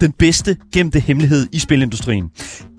[0.00, 2.30] den bedste gemte hemmelighed i spilindustrien?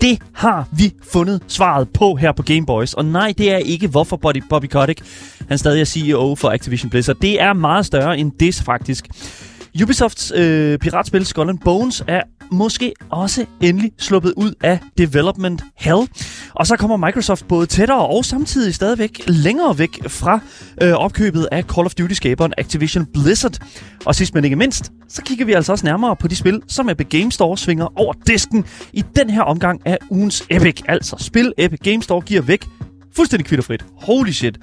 [0.02, 2.94] Det har vi fundet svaret på her på Game Boys.
[2.94, 5.02] Og nej, det er ikke hvorfor Bobby, Bobby Kotick,
[5.48, 7.16] han stadig er CEO for Activision Blizzard.
[7.16, 9.08] Det er meget større end det faktisk.
[9.84, 16.08] Ubisofts øh, piratspil Skull and Bones er måske også endelig sluppet ud af development hell.
[16.54, 20.40] Og så kommer Microsoft både tættere og samtidig stadigvæk længere væk fra
[20.82, 23.58] øh, opkøbet af Call of Duty-skaberen Activision Blizzard.
[24.06, 26.90] Og sidst men ikke mindst, så kigger vi altså også nærmere på de spil, som
[26.90, 30.82] Epic Games Store svinger over disken i den her omgang af ugens Epic.
[30.88, 32.66] Altså spil Epic Games Store giver væk
[33.16, 33.86] fuldstændig kvitterfrit.
[33.96, 34.60] Holy shit.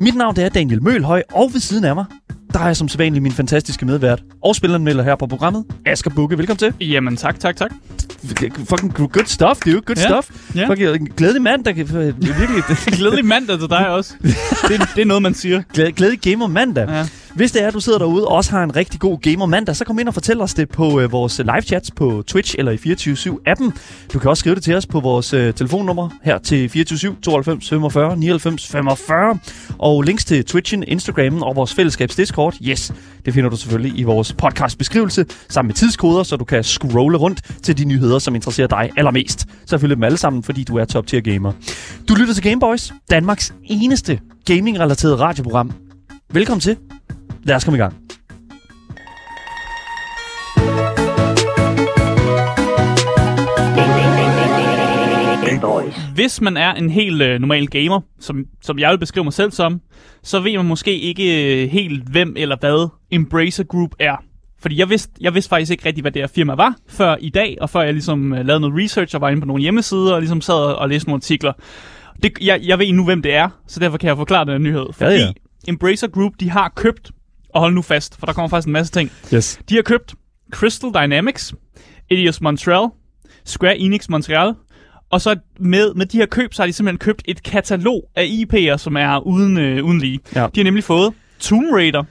[0.00, 2.04] Mit navn det er Daniel Mølhøj, og ved siden af mig,
[2.52, 6.38] der er som sædvanlig min fantastiske medvært og spilleranmelder her på programmet, Asger Bukke.
[6.38, 6.88] Velkommen til.
[6.88, 7.70] Jamen tak, tak, tak.
[8.68, 9.80] Fucking good stuff, dude.
[9.80, 10.30] Good Ja, stuff.
[10.56, 10.68] ja.
[10.68, 11.88] Fucking glædelig mand, der kan...
[12.18, 12.64] Virkelig,
[12.98, 14.14] Glædelig mandag til dig også.
[14.22, 15.62] Det, det er noget, man siger.
[15.74, 16.88] glædelig, glædelig gamer mandag.
[16.88, 17.06] Ja.
[17.34, 19.76] Hvis det er, at du sidder derude og også har en rigtig god gamer mandag,
[19.76, 22.72] så kom ind og fortæl os det på øh, vores live chats på Twitch eller
[22.72, 23.70] i 24-7-appen.
[24.12, 27.68] Du kan også skrive det til os på vores øh, telefonnummer her til 24-7 92
[27.70, 29.38] 45 99 45.
[29.78, 32.92] Og links til Twitchen, Instagrammen og vores fællesskabs Discord, yes,
[33.24, 37.18] det finder du selvfølgelig i vores podcast beskrivelse sammen med tidskoder, så du kan scrolle
[37.18, 39.46] rundt til de nyheder, som interesserer dig allermest.
[39.66, 41.52] Selvfølgelig dem alle sammen, fordi du er top tier gamer.
[42.08, 45.72] Du lytter til Gameboys, Danmarks eneste gaming-relateret radioprogram.
[46.32, 46.76] Velkommen til.
[47.44, 48.09] Lad os komme i gang.
[55.60, 55.94] Gameboys.
[56.14, 59.50] Hvis man er en helt øh, normal gamer, som, som jeg vil beskrive mig selv
[59.50, 59.80] som,
[60.22, 64.16] så ved man måske ikke øh, helt, hvem eller hvad Embracer Group er.
[64.60, 67.30] Fordi jeg vidste, jeg vidste faktisk ikke rigtig, hvad det her firma var, før i
[67.30, 70.12] dag, og før jeg ligesom øh, lavede noget research og var inde på nogle hjemmesider,
[70.12, 71.52] og ligesom sad og læste nogle artikler.
[72.22, 74.58] Det, jeg, jeg ved nu, hvem det er, så derfor kan jeg forklare den her
[74.58, 74.86] nyhed.
[74.92, 75.32] Fordi ja.
[75.68, 77.10] Embracer Group, de har købt,
[77.54, 79.10] og hold nu fast, for der kommer faktisk en masse ting.
[79.34, 79.60] Yes.
[79.68, 80.14] De har købt
[80.52, 81.54] Crystal Dynamics,
[82.10, 82.88] Eidos Montreal,
[83.44, 84.54] Square Enix Montreal,
[85.10, 88.24] og så med, med de her køb, så har de simpelthen købt et katalog af
[88.24, 90.20] IP'er, som er uden, øh, uden lige.
[90.34, 90.46] Ja.
[90.54, 92.04] De har nemlig fået Tomb Raider,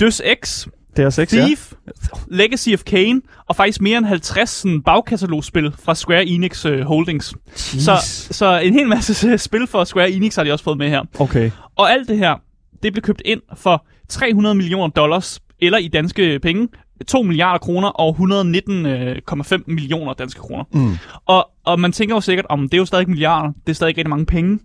[0.00, 1.72] Deus Ex, Det er Thief,
[2.30, 7.34] Legacy of Kain, og faktisk mere end 50 sådan, bagkatalogspil fra Square Enix øh, Holdings.
[7.54, 7.92] Så,
[8.30, 11.02] så en hel masse spil for Square Enix har de også fået med her.
[11.18, 11.50] Okay.
[11.76, 12.34] Og alt det her,
[12.82, 16.68] det blev købt ind for 300 millioner dollars, eller i danske penge,
[17.06, 20.64] 2 milliarder kroner og 119,5 millioner danske kroner.
[20.72, 20.98] Mm.
[21.26, 23.96] Og, og man tænker jo sikkert, om det er jo stadig milliarder, det er stadig
[23.96, 24.58] rigtig mange penge.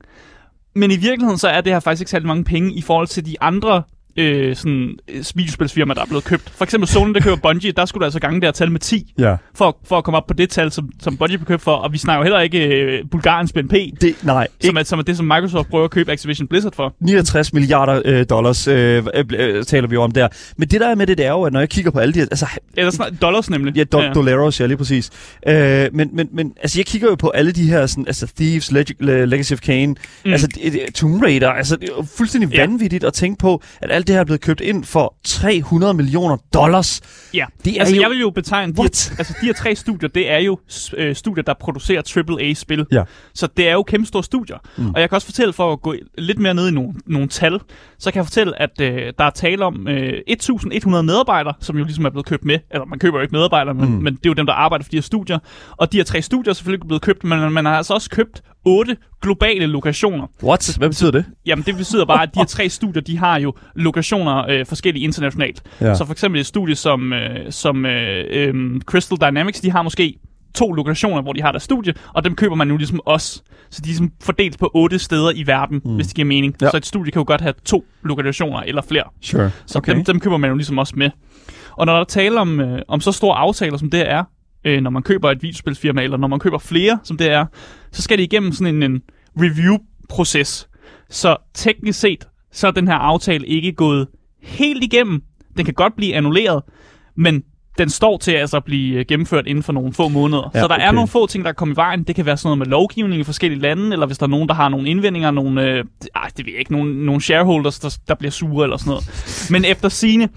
[0.76, 3.26] Men i virkeligheden så er det her faktisk ikke særlig mange penge i forhold til
[3.26, 3.84] de andre
[4.18, 6.50] øh, sådan, øh, videospilsfirmaer, der er blevet købt.
[6.50, 8.79] For eksempel Sony, der køber Bungie, der skulle du altså gange det her tal med
[8.79, 9.35] 10, Ja.
[9.56, 11.72] for, for at komme op på det tal, som, som Bungie blev købt for.
[11.75, 15.00] Og vi snakker jo heller ikke øh, Bulgariens BNP, Det, nej, som ikke er, som
[15.00, 16.96] er det, som Microsoft prøver at købe Activision Blizzard for.
[17.00, 20.28] 69 milliarder øh, dollars øh, øh, øh, taler vi jo om der.
[20.57, 22.13] Men det der er med det, det er jo, at når jeg kigger på alle
[22.13, 22.25] de her...
[22.31, 22.45] Altså,
[22.78, 23.78] Eller sådan, dollars nemlig.
[23.78, 24.13] ja, do- ja.
[24.13, 25.09] dollaros, ja, lige præcis.
[25.47, 28.72] Øh, men, men, men altså, jeg kigger jo på alle de her, sådan, altså Thieves,
[28.72, 30.31] Leg- Le- Legacy of Kain, mm.
[30.31, 30.47] altså
[30.95, 32.56] Tomb Raider, altså det er jo fuldstændig Ja.
[32.62, 32.62] ja.
[32.68, 36.38] vanvittigt at tænke på, at alt det her er blevet købt ind for 300 millioner
[36.53, 37.02] dollars.
[37.34, 39.09] Ja, Det er altså jo- jeg vil jo betegne, de What?
[39.09, 40.59] her, altså de her tre studier, det er jo
[40.97, 42.86] øh, studier, der producerer AAA-spil.
[42.92, 43.03] Ja.
[43.34, 44.58] Så det er jo kæmpe store studier.
[44.78, 44.90] Mm.
[44.90, 47.59] Og jeg kan også fortælle, for at gå lidt mere ned i nogle, nogle tal,
[48.00, 51.84] så kan jeg fortælle, at øh, der er tale om øh, 1.100 medarbejdere, som jo
[51.84, 52.59] ligesom er blevet købt med.
[52.72, 54.03] Eller man køber jo ikke medarbejdere, men, mm.
[54.03, 55.40] men det er jo dem, der arbejder for de her studier.
[55.78, 58.42] Og de her tre studier er selvfølgelig blevet købt, men man har altså også købt
[58.66, 60.28] otte globale lokationer.
[60.44, 60.76] What?
[60.78, 61.26] Hvad betyder det?
[61.46, 65.04] Jamen, det betyder bare, at de her tre studier, de har jo lokationer øh, forskellige
[65.04, 65.64] internationalt.
[65.82, 65.96] Ja.
[65.96, 70.20] Så for eksempel et studie som, øh, som øh, øh, Crystal Dynamics, de har måske
[70.56, 73.42] to lokationer, hvor de har deres studie, og dem køber man nu ligesom også.
[73.70, 75.96] Så de er ligesom fordelt på otte steder i verden, mm.
[75.96, 76.56] hvis det giver mening.
[76.62, 76.69] Ja.
[76.69, 79.04] Så et studie kan jo godt have to lokationer eller flere.
[79.22, 79.52] Sure.
[79.66, 79.96] Så okay.
[79.96, 81.10] dem, dem køber man jo ligesom også med.
[81.72, 84.24] Og når der er tale om, øh, om så store aftaler, som det er,
[84.65, 87.45] øh, når man køber et videospilsfirma, eller når man køber flere, som det er,
[87.92, 89.01] så skal det igennem sådan en, en
[89.39, 90.69] review-proces.
[91.10, 94.07] Så teknisk set, så er den her aftale ikke gået
[94.42, 95.21] helt igennem.
[95.57, 96.63] Den kan godt blive annulleret,
[97.15, 97.44] men
[97.77, 100.51] den står til altså at blive øh, gennemført inden for nogle få måneder.
[100.54, 100.95] Ja, så der er okay.
[100.95, 102.04] nogle få ting, der er kommet i vejen.
[102.04, 104.50] Det kan være sådan noget med lovgivning i forskellige lande, eller hvis der er nogen,
[104.50, 105.86] der har nogle indvendinger, nogle, øh,
[106.16, 109.48] ej, det ved jeg ikke, nogle, nogle shareholders, der, der bliver sure eller sådan noget.
[109.51, 110.30] Men efter sine,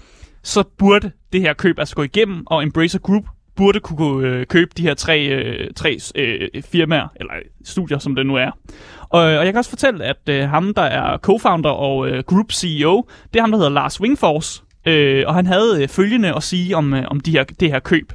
[0.43, 3.23] så burde det her køb altså gå igennem, og Embracer Group
[3.57, 7.33] burde kunne øh, købe de her tre, øh, tre øh, firmaer, eller
[7.65, 8.51] studier, som det nu er.
[9.09, 12.23] Og, øh, og jeg kan også fortælle, at øh, ham, der er co-founder og øh,
[12.23, 16.35] group CEO, det er ham, der hedder Lars Wingforce, øh, og han havde øh, følgende
[16.35, 18.13] at sige om, øh, om de her, det her køb.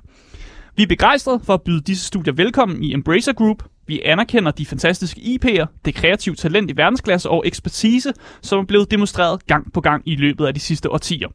[0.77, 3.63] Vi er begejstrede for at byde disse studier velkommen i Embracer Group.
[3.87, 8.13] Vi Vi anerkender de fantastiske IP'er, det kreative talent i verdensklasse og ekspertise,
[8.43, 11.29] som er blevet demonstreret gang på gang i løbet af de sidste årtier.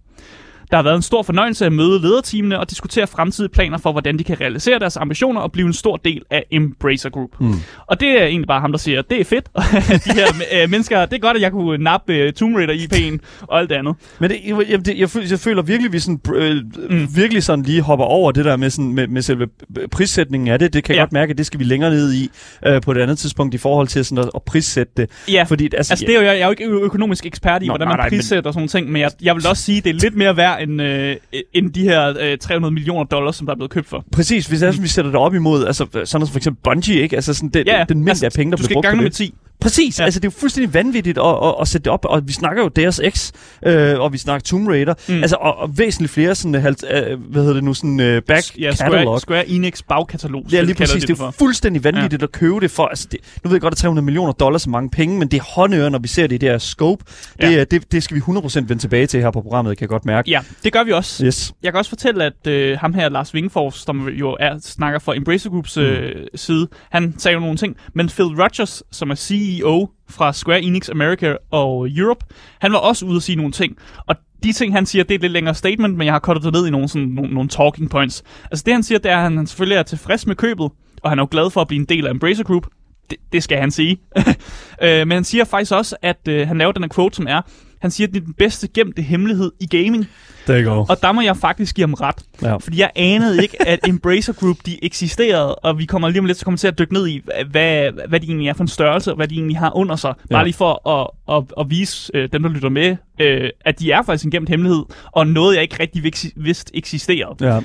[0.72, 4.20] Der har været en stor fornøjelse at møde lederteamene og diskutere fremtidige planer for, hvordan
[4.20, 7.30] de kan realisere deres ambitioner og blive en stor del af Embracer Group.
[7.40, 7.54] Mm.
[7.88, 9.46] Og det er egentlig bare ham, der siger, det er fedt.
[10.06, 10.28] de her
[10.64, 13.70] øh, mennesker, det er godt, at jeg kunne nappe øh, Tomb Raider IP'en og alt
[13.70, 13.96] det andet.
[14.20, 14.38] Men det,
[14.70, 16.56] jeg, det, jeg, føler, jeg føler virkelig, vi sådan, øh,
[16.90, 17.08] mm.
[17.16, 19.48] virkelig sådan lige hopper over det der med, sådan, med, med selve
[19.92, 20.74] prissætningen af det.
[20.74, 21.04] Det kan jeg Ja.
[21.04, 22.30] godt mærke, at det skal vi længere ned i
[22.68, 25.10] øh, på et andet tidspunkt i forhold til sådan at, at prissætte det.
[25.32, 27.68] Ja, Fordi, altså, Altså, det er jo, jeg, jeg er jo ikke økonomisk ekspert i,
[27.68, 29.48] Nå, hvordan nej, man nej, men- prissætter og sådan nogle ting, men jeg, jeg vil
[29.48, 31.16] også sige, det er lidt mere værd end, øh,
[31.54, 34.06] end de her øh, 300 millioner dollars, som der er blevet købt for.
[34.12, 37.02] Præcis, hvis altså, vi sætter det op imod, altså sådan noget som for eksempel Bungie,
[37.02, 37.16] ikke?
[37.16, 39.04] Altså sådan den, Ja, den mængde af penge, der du bliver skal brugt gange på
[39.04, 39.18] med det.
[39.18, 39.34] 10.
[39.62, 40.04] Præcis, ja.
[40.06, 42.64] Altså det er jo fuldstændig vanvittigt at, at, at sætte det op, og vi snakker
[42.64, 43.32] jo Deus Ex,
[43.66, 45.16] øh, og vi snakker Tomb Raider, mm.
[45.16, 45.22] Mm.
[45.22, 48.60] altså og, og væsentligt flere sådan, øh, øh, hvad hedder det nu, sådan øh, back
[48.60, 49.02] Ja, catalog.
[49.02, 50.46] Square, Square Enix bagkatalog.
[50.52, 51.04] Ja, lige præcis.
[51.04, 52.26] de Det er jo fuldstændig vanvittigt ja.
[52.26, 52.86] at købe det for.
[52.86, 55.40] Altså, det, nu ved jeg godt, at 300 millioner dollars er mange penge, men det
[55.40, 57.06] er håndører, når vi ser det i det her scope.
[57.08, 57.50] Det, Ja.
[57.50, 57.64] ja.
[57.64, 60.30] det, det skal vi 100% vende tilbage til her på programmet, kan jeg godt mærke.
[60.30, 61.26] Ja, det gør vi også.
[61.26, 61.54] Yes.
[61.64, 65.14] Jeg kan også fortælle, at øh, ham her, Lars Wingfors, som jo er, snakker for
[65.14, 67.76] Embracer Groups øh, side, han sagde jo nogle ting.
[67.94, 72.26] Men Phil Rogers, som er CEO CEO fra Square Enix America og Europe,
[72.60, 73.78] han var også ude at sige nogle ting.
[74.08, 76.44] Og de ting, han siger, det er et lidt længere statement, men jeg har kottet
[76.44, 78.24] det ned i nogle, sådan, nogle, nogle talking points.
[78.52, 80.70] Altså det, han siger, det er, at han, han selvfølgelig er tilfreds med købet,
[81.04, 82.68] og han er jo glad for at blive en del af Embracer Group.
[83.10, 83.98] Det, det skal han sige.
[84.84, 87.42] øh, men han siger faktisk også, at øh, han laver den her quote, som er,
[87.82, 90.06] han siger, at det er den bedste gemte hemmelighed i gaming.
[90.50, 90.86] You go.
[90.90, 92.16] Og der må jeg faktisk give ham ret.
[92.42, 92.56] Ja.
[92.58, 96.38] Fordi jeg anede ikke, at Embracer Group de eksisterede, og vi kommer lige om lidt
[96.38, 97.22] til at komme til at dykke ned i,
[97.52, 100.14] hvad, hvad de egentlig er for en størrelse, og hvad de egentlig har under sig.
[100.30, 100.44] Bare Ja.
[100.46, 104.02] lige for at, at, at vise øh, dem, der lytter med, øh, at de er
[104.04, 106.04] faktisk en gemt hemmelighed, og noget, jeg ikke rigtig
[106.36, 107.36] vidste eksisterede.
[107.54, 107.60] Ja.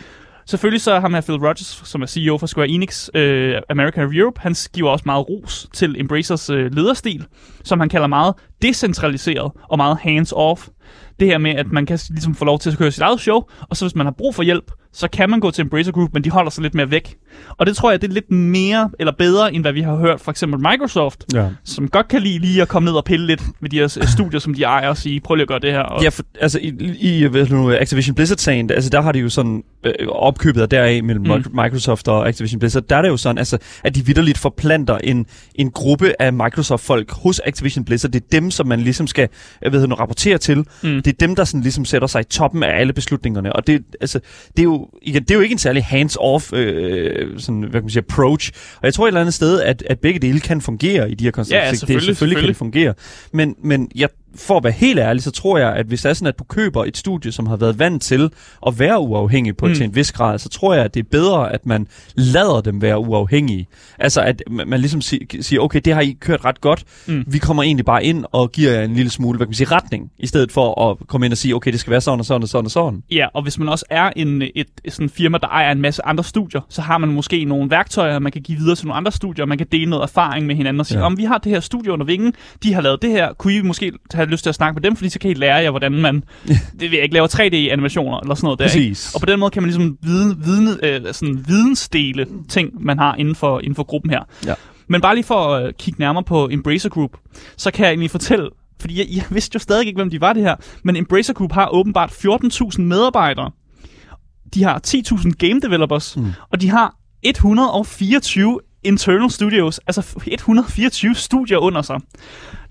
[0.47, 4.11] Selvfølgelig så har man Phil Rogers, som er CEO for Square Enix øh, America of
[4.12, 7.27] Europe, han giver også meget ros til Embracers øh, lederstil,
[7.65, 10.69] som han kalder meget decentraliseret og meget hands-off.
[11.21, 13.43] Det her med, at man kan ligesom få lov til at køre sit eget show,
[13.71, 16.11] og så hvis man har brug for hjælp, så kan man gå til Embracer Group,
[16.12, 17.15] men de holder sig lidt mere væk.
[17.49, 20.21] Og det tror jeg, det er lidt mere eller bedre, end hvad vi har hørt
[20.21, 21.49] for eksempel Microsoft, Ja.
[21.65, 24.09] som godt kan lide lige at komme ned og pille lidt med de her øh,
[24.09, 25.81] studier, som de ejer og sige, prøv lige at gøre det her.
[25.81, 29.29] Og, Ja, for, altså i, i hvad nu, Activision Blizzard-sagen, altså der har de jo
[29.29, 31.31] sådan øh, opkøbet af deraf mellem Mm.
[31.33, 31.62] mm.
[31.62, 35.27] Microsoft og Activision Blizzard, der er det jo sådan, altså, at de vidderligt forplanter en,
[35.55, 38.12] en gruppe af Microsoft-folk hos Activision Blizzard.
[38.12, 39.29] Det er dem, som man ligesom skal
[39.62, 40.59] jeg ved, nu, rapportere til.
[40.59, 40.65] Mm.
[40.83, 43.53] Det er dem, der sådan ligesom sætter sig i toppen af alle beslutningerne.
[43.53, 44.21] Og det, altså,
[44.56, 47.82] det, er, jo, igen, det er jo ikke en særlig hands-off øh, sådan, hvad kan
[47.82, 48.52] man sige, approach.
[48.76, 51.25] Og jeg tror et eller andet sted, at, at begge dele kan fungere i de
[51.25, 51.70] her konstellationer.
[51.70, 52.94] det, selvfølgelig, selvfølgelig kan det selvfølgelig.
[52.94, 52.94] fungere.
[53.32, 56.12] Men, men jeg, for at være helt ærlig, så tror jeg, at hvis det er
[56.14, 58.31] sådan, at du køber et studie, som har været vant til
[58.67, 59.75] at være uafhængig på Mm.
[59.75, 62.82] til en vis grad, så tror jeg, at det er bedre, at man lader dem
[62.82, 63.67] være uafhængige.
[63.99, 66.84] Altså, at man ligesom si- siger, okay, det har I kørt ret godt.
[67.06, 67.25] Mm.
[67.26, 69.69] Vi kommer egentlig bare ind og giver jer en lille smule, hvad kan man sige,
[69.73, 72.26] retning, i stedet for at komme ind og sige, okay, det skal være sådan og
[72.26, 73.02] sådan og sådan og sådan.
[73.11, 76.25] Ja, og hvis man også er en, et, sådan firma, der ejer en masse andre
[76.25, 79.46] studier, så har man måske nogle værktøjer, man kan give videre til nogle andre studier,
[79.46, 81.05] man kan dele noget erfaring med hinanden og sige, Ja.
[81.06, 83.62] om vi har det her studie under vingen, de har lavet det her, kunne I
[83.62, 83.93] måske
[84.26, 86.24] have lyst til at snakke med dem, fordi så kan I lære jer, hvordan man
[86.81, 88.64] det vil jeg ikke, laver 3D-animationer eller sådan noget der.
[88.64, 88.94] Ikke?
[88.94, 89.14] Præcis.
[89.14, 93.14] Og på den måde kan man ligesom viden, viden, øh, sådan vidensdele ting, man har
[93.14, 94.20] inden for, inden for gruppen her.
[94.46, 94.55] Ja.
[94.88, 97.10] Men bare lige for at øh, kigge nærmere på Embracer Group,
[97.56, 98.50] så kan jeg egentlig fortælle,
[98.81, 101.52] fordi jeg, jeg vidste jo stadig ikke, hvem de var det her, men Embracer Group
[101.52, 103.50] har åbenbart 14.000 medarbejdere.
[104.55, 106.32] De har 10.000 game developers, mm.
[106.50, 112.01] og de har 124 internal studios, altså 124 studier under sig.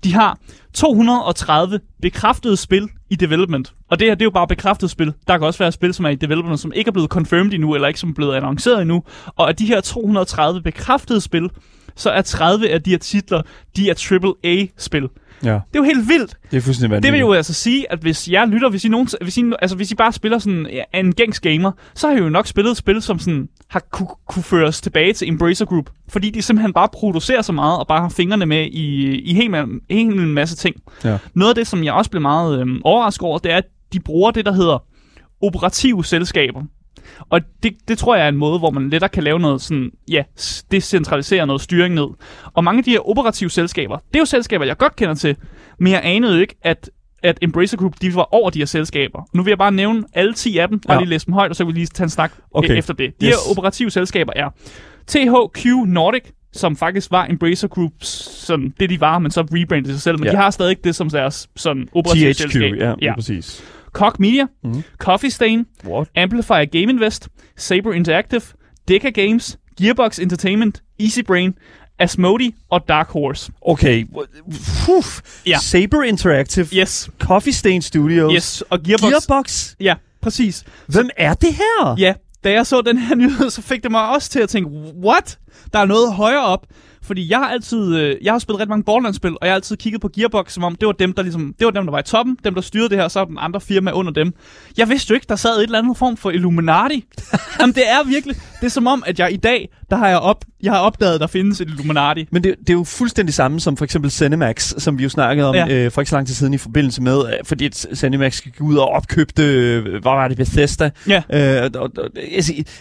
[0.04, 0.38] De har
[0.74, 3.74] 230 bekræftede spil i development.
[3.90, 5.12] Og det her, det er jo bare bekræftede spil.
[5.28, 7.74] Der kan også være spil, som er i development, som ikke er blevet confirmed endnu,
[7.74, 9.02] eller ikke som er blevet annonceret endnu.
[9.36, 11.50] Og af de her 230 bekræftede spil,
[11.96, 13.42] så er 30 af de her titler,
[13.76, 13.94] de er
[14.44, 15.08] AAA-spil.
[15.44, 16.36] Ja, Det er jo helt vildt.
[16.50, 17.02] det er fuldstændig vanvittigt.
[17.02, 19.76] Det vil jo altså sige, at hvis jeg lytter, hvis I, nogen, hvis I, altså
[19.76, 22.70] hvis I bare spiller sådan ja, en gængs gamer, så har I jo nok spillet
[22.70, 25.90] et spil, som sådan har kunne, kunne føres tilbage til Embracer Group.
[26.08, 29.54] Fordi de simpelthen bare producerer så meget, og bare har fingrene med i, i helt,
[29.90, 30.76] helt en masse ting.
[31.04, 31.18] Ja.
[31.34, 34.00] Noget af det, som jeg også blev meget øhm, overrasket over, det er, at de
[34.00, 34.84] bruger det, der hedder
[35.42, 36.62] operative selskaber.
[37.30, 39.90] Og det, det tror jeg er en måde, hvor man lettere kan lave noget sådan,
[40.10, 40.22] ja,
[40.70, 42.06] decentralisere noget styring ned.
[42.54, 45.36] Og mange af de her operative selskaber, det er jo selskaber, jeg godt kender til,
[45.78, 46.90] men jeg anede jo ikke, at
[47.24, 49.28] at Embracer Group, de var over de her selskaber.
[49.34, 51.00] Nu vil jeg bare nævne alle 10 af dem, bare Ja.
[51.00, 52.76] lige læse dem højt, og så vil vi lige tage en snak okay.
[52.78, 53.12] efter det.
[53.20, 53.34] De Yes.
[53.34, 54.48] her operative selskaber er
[55.06, 58.06] THQ Nordic, som faktisk var Embracer Groups,
[58.46, 60.30] sådan det de var, men så rebrandede sig selv, men Ja.
[60.32, 62.74] de har stadig det som deres sådan operative THQ, selskab.
[62.78, 63.14] ja, ja.
[63.14, 63.64] præcis.
[63.92, 64.82] Koch Media, mm.
[64.98, 66.08] Coffee Stain, What?
[66.16, 68.42] Amplifier Game Invest, Saber Interactive,
[68.88, 71.54] Decca Games, Gearbox Entertainment, Easy Brain,
[71.98, 73.52] Asmodee og Dark Horse.
[73.60, 74.06] Okay.
[74.98, 75.20] Uf.
[75.46, 75.58] Ja.
[75.58, 76.66] Saber Interactive.
[76.74, 78.32] Yes, Coffee Stain Studios.
[78.34, 78.62] yes.
[78.70, 79.10] Og Gearbox.
[79.10, 79.74] Gearbox.
[79.80, 80.64] Ja, præcis.
[80.86, 81.94] Hvem er det her?
[81.98, 82.14] Ja,
[82.44, 84.70] da jeg så den her nyhed, så fik det mig også til at tænke,
[85.04, 85.38] what?
[85.72, 86.66] Der er noget højere op.
[87.02, 89.76] Fordi jeg har altid, øh, jeg har spillet rigtig mange Borderlands-spil, og jeg har altid
[89.76, 91.98] kigget på Gearbox, som om det var dem, der ligesom, det var dem, der var
[91.98, 94.34] i toppen, dem, der styrede det her, og så den andre firma under dem.
[94.78, 97.04] Jeg vidste jo ikke, der sad et eller andet form for Illuminati.
[97.60, 100.18] Jamen, det er virkelig, det er som om, at jeg i dag, der har jeg,
[100.18, 102.26] op, jeg har opdaget, at der findes et Illuminati.
[102.30, 105.48] Men det, det er jo fuldstændig samme som for eksempel Cinemax, som vi jo snakkede
[105.48, 105.68] om Ja.
[105.68, 108.76] øh, for ikke så lang tid siden i forbindelse med, øh, fordi Cinemax gik ud
[108.76, 110.90] og opkøbte, øh, hvad var det, Bethesda.
[111.08, 111.22] Ja.
[111.64, 112.08] Øh, og, og,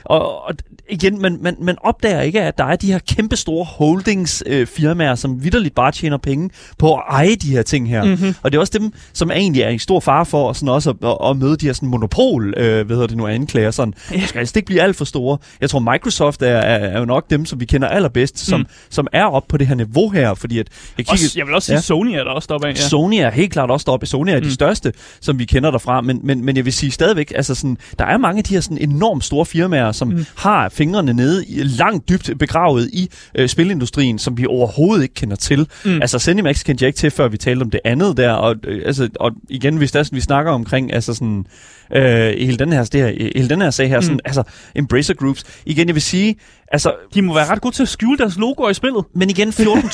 [0.05, 0.53] og, og
[0.89, 3.65] igen, man, man, man opdager ikke, at der er de her kæmpe store
[4.12, 8.03] holdings øh, som vidderligt bare tjener penge på at eje de her ting her.
[8.03, 8.36] Mm-hmm.
[8.44, 10.96] Og det er også dem, som egentlig er i stor fare for sådan også at,
[11.03, 13.72] at, at møde de her sådan monopol, øh, hvad hedder det nu, anklager.
[13.72, 13.94] Sådan.
[14.12, 14.25] Ja.
[14.25, 15.38] skal altså ikke blive alt for store.
[15.62, 18.65] Jeg tror, Microsoft er, er, er jo nok dem, som vi kender allerbedst, som, Mm.
[18.89, 21.56] som er oppe på det her niveau her, fordi at jeg kigger, Også, jeg vil
[21.56, 21.82] også sige, Ja.
[21.82, 22.72] Sony er der også deroppe af.
[22.72, 22.75] Ja.
[22.82, 24.06] Sony er helt klart også deroppe.
[24.06, 24.44] Sony er mm.
[24.44, 27.77] de største, som vi kender derfra, men, men, men jeg vil sige stadigvæk, altså sådan,
[28.00, 30.25] der er mange af de her sådan enormt store firmaer, som mm.
[30.38, 35.36] har fingrene nede i, langt dybt begravet i øh, spilindustrien, som vi overhovedet ikke kender
[35.36, 35.67] til.
[35.86, 36.01] Mm.
[36.01, 38.81] Altså Cinemax kendte jeg ikke til, før vi talte om det andet der, og, øh,
[38.86, 41.46] altså, og igen, hvis der, er sådan, vi snakker omkring, altså sådan,
[41.95, 44.01] øh, hele den her, det her, hele den her sag her, mm.
[44.03, 44.43] sådan, altså
[44.75, 46.36] Embracer Groups, igen, jeg vil sige,
[46.67, 49.05] altså De må være ret gode til at skjule deres logoer i spillet.
[49.15, 49.89] men igen, 14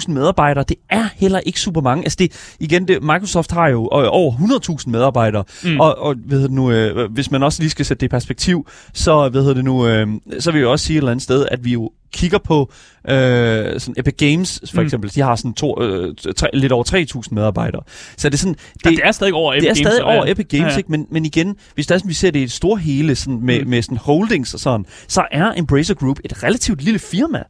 [0.00, 2.04] 14.000 medarbejdere, det er heller ikke super mange.
[2.04, 4.32] Altså det, igen, det, Microsoft har jo øh, over
[4.82, 5.80] 100.000 medarbejdere, mm.
[5.80, 8.08] og, og hvad hedder det nu, øh, hvis man også lige skal sætte det i
[8.08, 10.06] perspektiv, så, hvad hedder det nu, øh,
[10.38, 12.72] så vil jeg også sige et eller andet sted, at vi jo kigger på
[13.08, 14.84] øh, sådan Epic Games for Mm.
[14.86, 16.84] eksempel, de har sådan to, øh, tre, lidt over
[17.24, 17.82] 3.000 medarbejdere.
[18.16, 19.98] Så det er sådan, Det, ja, det er stadig over Epic det er Games, stadig
[19.98, 20.30] så- over ja.
[20.32, 20.76] Epic Games, Ja, ja.
[20.76, 20.90] ikke?
[20.90, 23.40] Men, men igen, hvis der er sådan, vi ser det i et store hele sådan
[23.42, 23.70] med, mm.
[23.70, 27.42] Med sådan holdings og sådan, så er Embracer Group et relativt lille firma.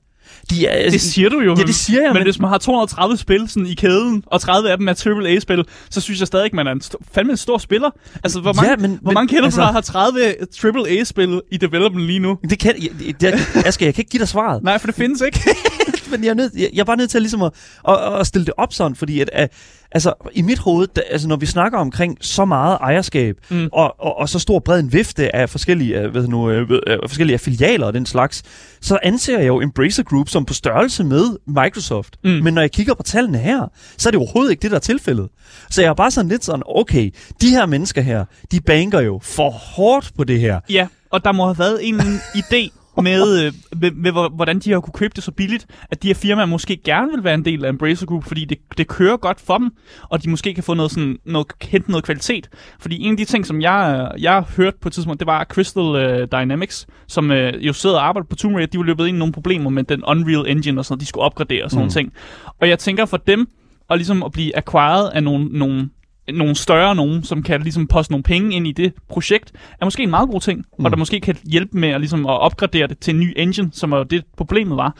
[0.50, 1.54] De er, Det siger du jo.
[1.58, 4.22] Ja, det siger jeg, Men, men- men hvis man har 230 spil sådan i kæden,
[4.26, 6.94] og 30 af dem er AAA-spil, så synes jeg stadig ikke, man er en st-
[7.14, 7.90] fandme en stor spiller.
[8.24, 11.40] Altså, hvor mange, Ja, men- hvor men- mange kender altså- du, der har 30 AAA-spil
[11.52, 12.38] i development lige nu?
[12.50, 15.20] Det kan, jeg, jeg, Asger, jeg kan ikke give dig svaret, Nej, for det findes
[15.26, 15.40] ikke.
[16.10, 17.52] men jeg er, nødt, jeg, jeg er bare nødt til at, ligesom at,
[17.88, 19.50] at, at stille det op sådan, fordi at, at
[19.92, 23.68] altså, i mit hoved, da, altså, når vi snakker omkring så meget ejerskab, mm.
[23.72, 26.98] Og, og, og så stor bred en vifte af forskellige, øh, ved nu, øh, øh,
[27.08, 28.42] forskellige affilialer og den slags,
[28.80, 32.16] så anser jeg jo Embracer Group som på størrelse med Microsoft.
[32.24, 32.30] Mm.
[32.30, 33.66] Men når jeg kigger på tallene her,
[33.98, 35.28] så er det overhovedet ikke det, der er tilfældet.
[35.70, 39.20] Så jeg er bare sådan lidt sådan, okay, de her mennesker her, de banker jo
[39.22, 40.60] for hårdt på det her.
[40.70, 42.00] ja, og der må have været en
[42.42, 42.70] idé
[43.02, 46.06] med, øh, med, med, hvor- hvordan de har kunne købe det så billigt, at de
[46.08, 49.16] her firmaer måske gerne vil være en del af Embracer Group, fordi det, det kører
[49.16, 49.70] godt for dem,
[50.02, 52.48] og de måske kan få noget sådan, noget, hente noget kvalitet.
[52.80, 55.26] Fordi en af de ting, som jeg, øh, jeg har hørt på et tidspunkt, det
[55.26, 59.06] var Crystal uh, Dynamics, som jo sidder og arbejder på Tomb Raider, de var løbet
[59.06, 61.70] ind i nogle problemer med den Unreal Engine og sådan noget, de skulle opgradere og
[61.70, 61.90] sådan Mm.
[61.90, 62.12] ting.
[62.60, 63.48] Og jeg tænker for dem,
[63.90, 65.88] at ligesom at blive acquired af nogle, nogle
[66.32, 70.02] nogle større nogen, som kan ligesom poste nogle penge ind i det projekt, er måske
[70.02, 70.84] en meget god ting, mm.
[70.84, 73.70] og der måske kan hjælpe med at, ligesom, at opgradere det til en ny engine,
[73.72, 74.96] som er jo det problemet var.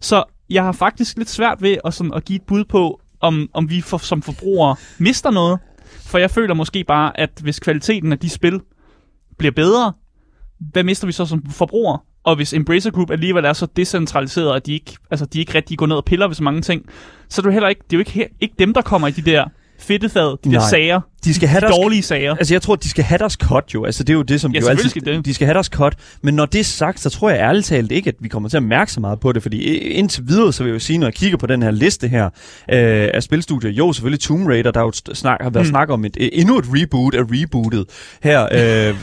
[0.00, 3.50] Så jeg har faktisk lidt svært ved at, sådan, at give et bud på, om,
[3.54, 8.12] om vi for, som forbrugere mister noget, for jeg føler måske bare, at hvis kvaliteten
[8.12, 8.60] af de spil
[9.38, 9.92] bliver bedre,
[10.58, 11.98] hvad mister vi så som forbrugere?
[12.24, 15.78] Og hvis Embracer Group alligevel er så decentraliseret, at de ikke, altså, de ikke rigtig
[15.78, 16.86] går ned og piller ved så mange ting,
[17.28, 19.10] så er det jo heller ikke, det er jo ikke, ikke dem, der kommer i
[19.10, 19.44] de der
[19.78, 20.68] fedtefad, de der Nej.
[20.70, 22.34] sager, De skal have de deres dårlige sager.
[22.34, 23.84] Altså, jeg tror, de skal have deres cut jo.
[23.84, 24.88] Altså, det er jo det, som Ja, jo altid...
[24.90, 25.24] skal det.
[25.24, 25.94] De skal have deres cut.
[26.22, 28.56] Men når det er sagt, så tror jeg ærligt talt ikke, at vi kommer til
[28.56, 29.42] at mærke så meget på det.
[29.42, 32.08] Fordi indtil videre, så vil jeg jo sige, når jeg kigger på den her liste
[32.08, 32.30] her øh,
[33.14, 35.70] af spilstudier, jo, selvfølgelig Tomb Raider, der er jo snak, har været mm.
[35.70, 37.84] Snak om et, endnu et reboot af rebootet
[38.22, 38.42] her.
[38.42, 38.48] Øh,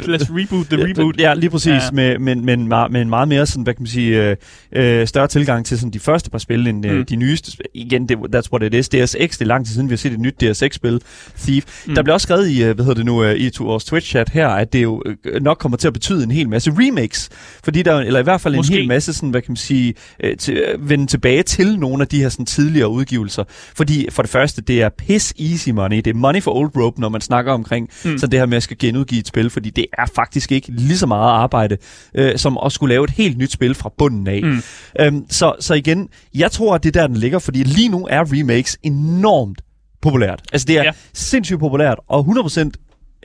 [0.16, 1.20] os reboot the reboot.
[1.20, 1.68] Ja, lige præcis.
[1.68, 1.80] Ja.
[1.94, 4.36] Med, med, med, meget- med en meget mere sådan, hvad kan man sige, øh,
[4.76, 7.06] øh, større tilgang til sådan, de første par spil, end øh, Mm.
[7.06, 7.52] de nyeste.
[7.74, 8.90] Igen, det, that's what it is.
[8.90, 10.34] DSX, det er lang tid siden, vi har set et nyt
[10.68, 11.02] DSX-spil,
[11.38, 11.84] Thief.
[11.88, 11.96] Mm.
[11.96, 14.26] Der bliver også skrevet i, øh, hvad hedder det nu, øh, i to- vores Twitch-chat
[14.34, 17.30] her, at det jo øh, nok kommer til at betyde en hel masse remakes.
[17.64, 18.74] Fordi der, er eller i hvert fald Måske.
[18.74, 19.94] en hel masse, sådan, hvad kan man sige,
[20.40, 23.44] til, vende tilbage til nogle af de her sådan, tidligere udgivelser.
[23.76, 25.98] Fordi for det første, det er piss easy money.
[25.98, 27.90] Det er money for old rope, når man snakker omkring.
[28.06, 28.18] Mm.
[28.18, 30.98] så det her med at skal genudgive et spil, fordi det er faktisk ikke lige
[30.98, 31.78] så meget arbejde,
[32.16, 34.42] øh, som at skulle lave et helt nyt spil fra bunden af.
[34.44, 34.62] Mm.
[35.00, 38.08] Øhm, så, så igen, jeg tror, at det er der, den ligger, fordi lige nu
[38.10, 39.62] er remakes enormt
[40.06, 40.42] populært.
[40.54, 40.86] Altså det er ja.
[40.86, 40.92] Ja.
[41.14, 42.60] sindssygt populært, og 100%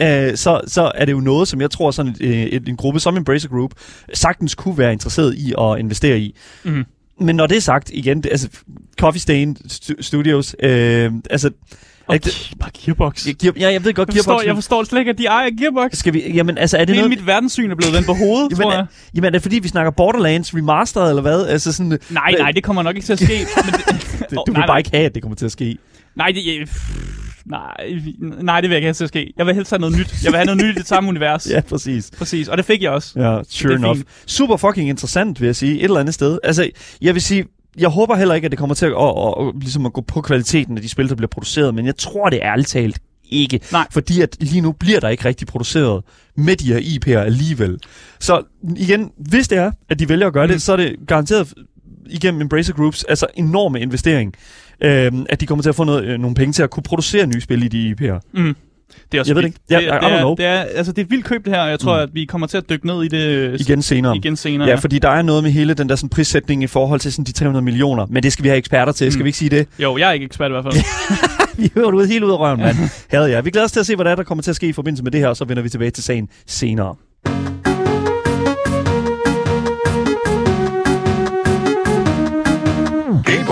[0.03, 3.01] øh, så, så er det jo noget, som jeg tror, sådan et, et, en gruppe
[3.01, 3.73] som Embracer Group
[4.15, 6.35] sagtens kunne være interesseret i at investere i.
[6.65, 6.85] Mhm.
[7.21, 8.49] Men når det er sagt, igen, det, altså
[9.01, 11.51] Coffee Stain Stu- Studios, øh, altså
[12.07, 13.27] Og det- bare Gearbox.
[13.27, 14.47] Jeg, giver- ja, jeg ved godt, Jeg forstår, Gearbox...
[14.47, 15.97] jeg forstår slet ikke, at de ejer Gearbox.
[15.97, 17.19] Skal vi, jamen, altså, er det Hele noget...
[17.19, 18.87] mit verdenssyn er blevet vendt på hovedet, Jamen, tror er, jeg.
[19.15, 21.47] jamen, er det fordi, vi snakker Borderlands remastered, eller hvad?
[21.47, 23.33] Altså sådan, Nej, nej, det kommer nok ikke til at ske.
[23.67, 23.75] men
[24.31, 25.79] det, du nej, vil bare ikke have, at det kommer til at ske.
[26.17, 26.67] Nej, det, jeg,
[27.47, 27.85] nej,
[28.43, 29.33] nej, det vil jeg ikke at ske.
[29.37, 30.25] Jeg vil helst have noget nyt.
[30.25, 31.47] Jeg vil have noget nyt i det samme univers.
[31.51, 32.11] Ja, præcis.
[32.19, 33.21] Præcis, og det fik jeg også.
[33.21, 33.97] Ja, sure er enough.
[33.97, 34.09] fint.
[34.27, 35.79] Super fucking interessant, vil jeg sige.
[35.79, 36.39] Et eller andet sted.
[36.45, 36.71] Altså,
[37.03, 37.45] jeg vil sige,
[37.79, 40.01] jeg håber heller ikke, at det kommer til at, at, at, at, ligesom at gå
[40.01, 42.99] på kvaliteten af de spil, der bliver produceret, men jeg tror det ærligt talt
[43.31, 43.61] ikke.
[43.73, 43.87] Nej.
[43.91, 46.03] Fordi at lige nu bliver der ikke rigtig produceret
[46.37, 47.79] med de her IP'er alligevel.
[48.21, 48.43] Så
[48.77, 50.53] igen, hvis det er, at de vælger at gøre mm.
[50.53, 51.55] Det, så er det garanteret
[52.07, 54.35] igennem Embracer Groups, altså enorme investering,
[54.83, 57.27] øhm, at de kommer til at få noget, øh, nogle penge til at kunne producere
[57.27, 58.21] nye spil i de IP'er.
[58.35, 58.57] Mm.
[59.13, 59.61] Det er også Jeg ved det ikke.
[59.71, 61.71] Ja, det, det, er, det, er, altså, det er et vildt køb, det her, og
[61.71, 62.03] jeg tror, Mm.
[62.03, 64.17] at vi kommer til at dykke ned i det Igen senere.
[64.17, 64.69] igen senere.
[64.69, 67.25] Ja, fordi der er noget med hele den der sådan, prissætning i forhold til sådan,
[67.25, 69.25] de 300 millioner, men det skal vi have eksperter til, skal Mm.
[69.25, 69.67] vi ikke sige det?
[69.79, 70.75] Jo, jeg er ikke ekspert i hvert fald.
[71.63, 72.77] Vi hører ud helt ud af røven, mand.
[73.11, 73.41] Havde ja.
[73.41, 74.73] Vi glæder os til at se, hvad der, er, der kommer til at ske i
[74.73, 76.95] forbindelse med det her, og så vender vi tilbage til sagen senere.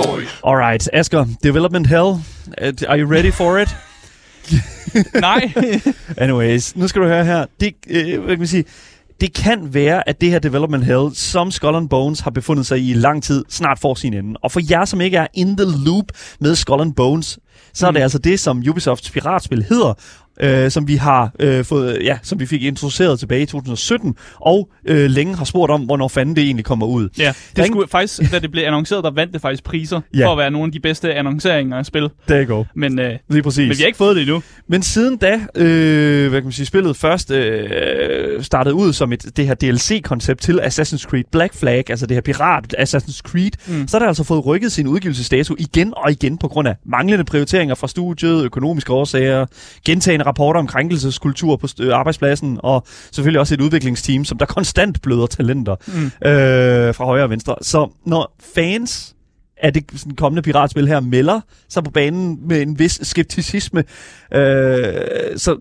[0.02, 0.28] Boys.
[0.46, 2.06] Alright, Asger, Development Hell.
[2.62, 3.68] Uh, Are you ready for it?
[5.20, 5.52] Nej.
[6.18, 7.46] Anyways, nu skal du høre her.
[7.60, 8.64] Det, øh, hvad kan man sige,
[9.20, 12.78] det kan være, at det her Development Hell, som Skull and Bones har befundet sig
[12.78, 14.36] i i lang tid, snart får sin ende.
[14.42, 16.04] Og for jer, som ikke er in the loop
[16.40, 17.38] med Skull and Bones,
[17.74, 18.02] så er det Mm.
[18.02, 19.94] altså det, som Ubisofts piratspil hedder,
[20.40, 24.68] øh, som vi har øh, fået, ja, som vi fik introduceret tilbage i 2017, og
[24.86, 27.08] øh, længe har spurgt om, hvornår fanden det egentlig kommer ud.
[27.18, 30.26] ja, det ingen- skulle faktisk, da det blev annonceret, der vandt det faktisk priser Ja.
[30.26, 32.08] for at være nogle af de bedste annonceringer af spil.
[32.30, 32.64] You go.
[32.74, 33.58] Men, øh, Lige præcis.
[33.68, 34.42] men vi har ikke fået det endnu.
[34.68, 39.36] Men siden da, øh, hvad kan man sige, spillet først øh, startede ud som et,
[39.36, 43.88] det her DLC-koncept til Assassin's Creed Black Flag, altså det her pirat Assassin's Creed, mm.
[43.88, 47.24] så har det altså fået rykket sin udgivelsesdato igen og igen på grund af manglende
[47.24, 49.46] prioriteringer fra studiet, økonomiske årsager,
[49.86, 55.02] gentagende rapporter om krænkelseskultur på øh, arbejdspladsen, og selvfølgelig også et udviklingsteam, som der konstant
[55.02, 56.28] bløder talenter Mm.
[56.28, 57.54] øh, fra højre og venstre.
[57.62, 59.14] Så når fans
[59.62, 63.84] af det sådan kommende piratspil her melder sig på banen med en vis skepticisme,
[64.34, 64.94] øh,
[65.36, 65.56] så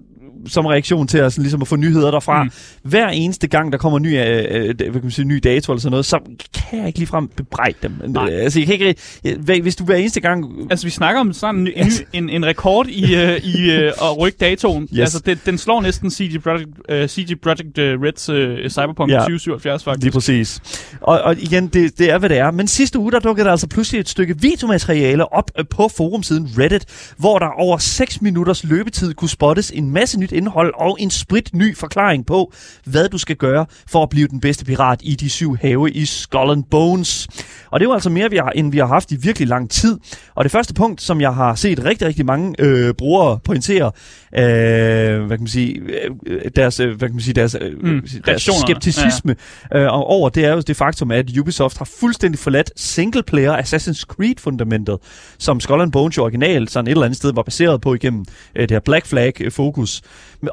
[0.47, 2.43] som reaktion til at, sådan, ligesom at få nyheder derfra.
[2.43, 2.49] Mm.
[2.83, 5.81] Hver eneste gang, der kommer ny, øh, øh, hvad kan man sige, ny dato eller
[5.81, 6.19] sådan noget, så
[6.53, 7.91] kan jeg ikke ligefrem bebrejde dem.
[8.07, 8.29] Nej.
[8.29, 10.45] Altså, jeg kan ikke, jeg, hvis du hver eneste gang...
[10.69, 14.17] Altså, vi snakker om sådan en, ny- en, en, rekord i, øh, i øh, at
[14.19, 14.83] rykke datoen.
[14.93, 14.99] Yes.
[14.99, 19.19] Altså, det, den slår næsten CG Project, øh, CG Project øh, Reds øh, Cyberpunk Ja.
[19.19, 20.03] 2077, faktisk.
[20.03, 20.59] Lige præcis.
[21.01, 22.51] Og, og igen, det, det er, hvad det er.
[22.51, 26.49] Men sidste uge, der dukkede der altså pludselig et stykke videomateriale op øh, på forumsiden
[26.57, 26.85] Reddit,
[27.17, 31.49] hvor der over 6 minutters løbetid kunne spottes en masse nyt indhold og en sprit
[31.53, 32.53] ny forklaring på,
[32.85, 36.05] hvad du skal gøre for at blive den bedste pirat i de syv have i
[36.05, 37.27] Skull and Bones.
[37.71, 39.69] Og det er jo altså mere, vi har, end vi har haft i virkelig lang
[39.69, 39.97] tid.
[40.35, 43.91] Og det første punkt, som jeg har set rigtig, rigtig mange øh, brugere pointere,
[44.37, 45.81] øh, hvad kan man sige,
[46.27, 49.35] øh, deres, øh, hvad kan man sige, deres, øh, Mm, deres skepticisme
[49.75, 54.01] øh, og over, det er jo det faktum, at Ubisoft har fuldstændig forladt single-player Assassin's
[54.01, 54.97] Creed-fundamentet,
[55.39, 58.25] som Skull and Bones jo originalt sådan et eller andet sted var baseret på igennem
[58.55, 60.01] øh, det her Black Flag-fokus.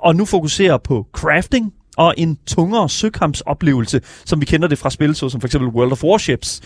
[0.03, 5.15] Og nu fokuserer på crafting, og en tungere søkampsoplevelse, som vi kender det fra spil,
[5.15, 6.61] så som for eksempel World of Warships.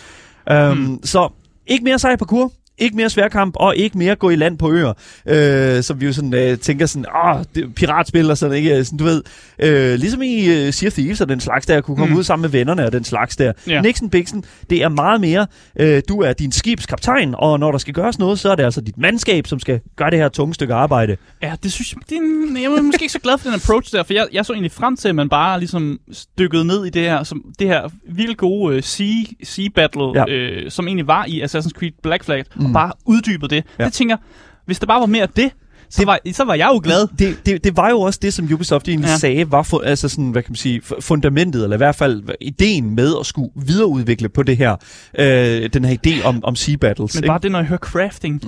[0.50, 1.00] Um, Mm.
[1.04, 1.28] Så
[1.66, 4.92] ikke mere sej parkour, ikke mere sværkamp, og ikke mere gå i land på øer,
[5.26, 8.84] øh, som vi jo sådan øh, tænker sådan, åh, det, piratspil og sådan, ikke?
[8.84, 9.22] Sådan, du ved,
[9.58, 12.18] øh, ligesom i øh, Sea of Thieves og den slags der, kunne komme Mm.
[12.18, 13.52] ud sammen med vennerne og den slags der.
[13.68, 13.80] Ja.
[13.82, 15.46] Nixon Bixen, det er meget mere,
[15.80, 18.80] øh, du er din skibskaptajn, og når der skal gøres noget, så er det altså
[18.80, 21.16] dit mandskab, som skal gøre det her tunge stykke arbejde.
[21.42, 23.54] Ja, det synes jeg, det er en, jeg er måske ikke så glad for den
[23.64, 25.98] approach der, for jeg, jeg så egentlig frem til, at man bare ligesom
[26.38, 29.06] dykkede ned i det her, som, det her vildt gode uh, sea,
[29.44, 30.02] sea battle.
[30.14, 30.24] Ja.
[30.28, 32.67] øh, som egentlig var i Assassin's Creed Black Flag, mm.
[32.68, 32.74] Og Mm.
[32.74, 33.64] bare uddybede det.
[33.78, 33.84] Ja.
[33.84, 34.18] Det tænker jeg,
[34.66, 35.50] hvis der bare var mere af det,
[35.90, 37.06] så, Det- var, så var jeg jo glad.
[37.18, 39.16] Det, det, det var jo også det, som Ubisoft egentlig Ja.
[39.16, 42.22] sagde, var for, altså sådan, hvad kan man sige, fu- fundamentet, eller i hvert fald
[42.40, 44.76] ideen med at skulle videreudvikle på det her,
[45.18, 47.14] øh, den her idé om, om sea battles.
[47.14, 47.26] Men ikke?
[47.26, 48.42] bare det, når jeg hører crafting.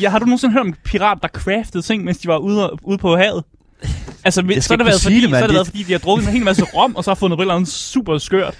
[0.00, 2.70] Ja, har du nogensinde hørt om en pirat, der craftede ting, mens de var ude,
[2.84, 3.44] ude på havet?
[4.24, 6.26] Altså, så har det været, fordi, det, så har det været, fordi de har drukket
[6.26, 8.54] en hel masse rom, og så har fundet et eller andet super skørt.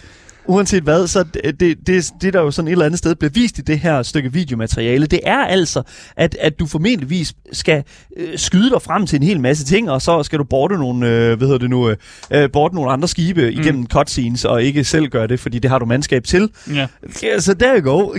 [0.48, 3.30] Uanset hvad, så det, det, det, det der jo sådan et eller andet sted bliver
[3.30, 5.82] vist i det her stykke videomateriale, det er altså,
[6.16, 7.84] at, at du formentligvis skal
[8.16, 11.08] øh, skyde dig frem til en hel masse ting, og så skal du borte nogle,
[11.08, 11.96] øh, hvad hedder det nu, øh,
[12.30, 13.60] øh, borte nogle andre skibe mm.
[13.60, 16.50] igennem cutscenes, og ikke selv gøre det, fordi det har du mandskab til.
[16.74, 16.86] Ja.
[17.38, 18.14] Så der you go.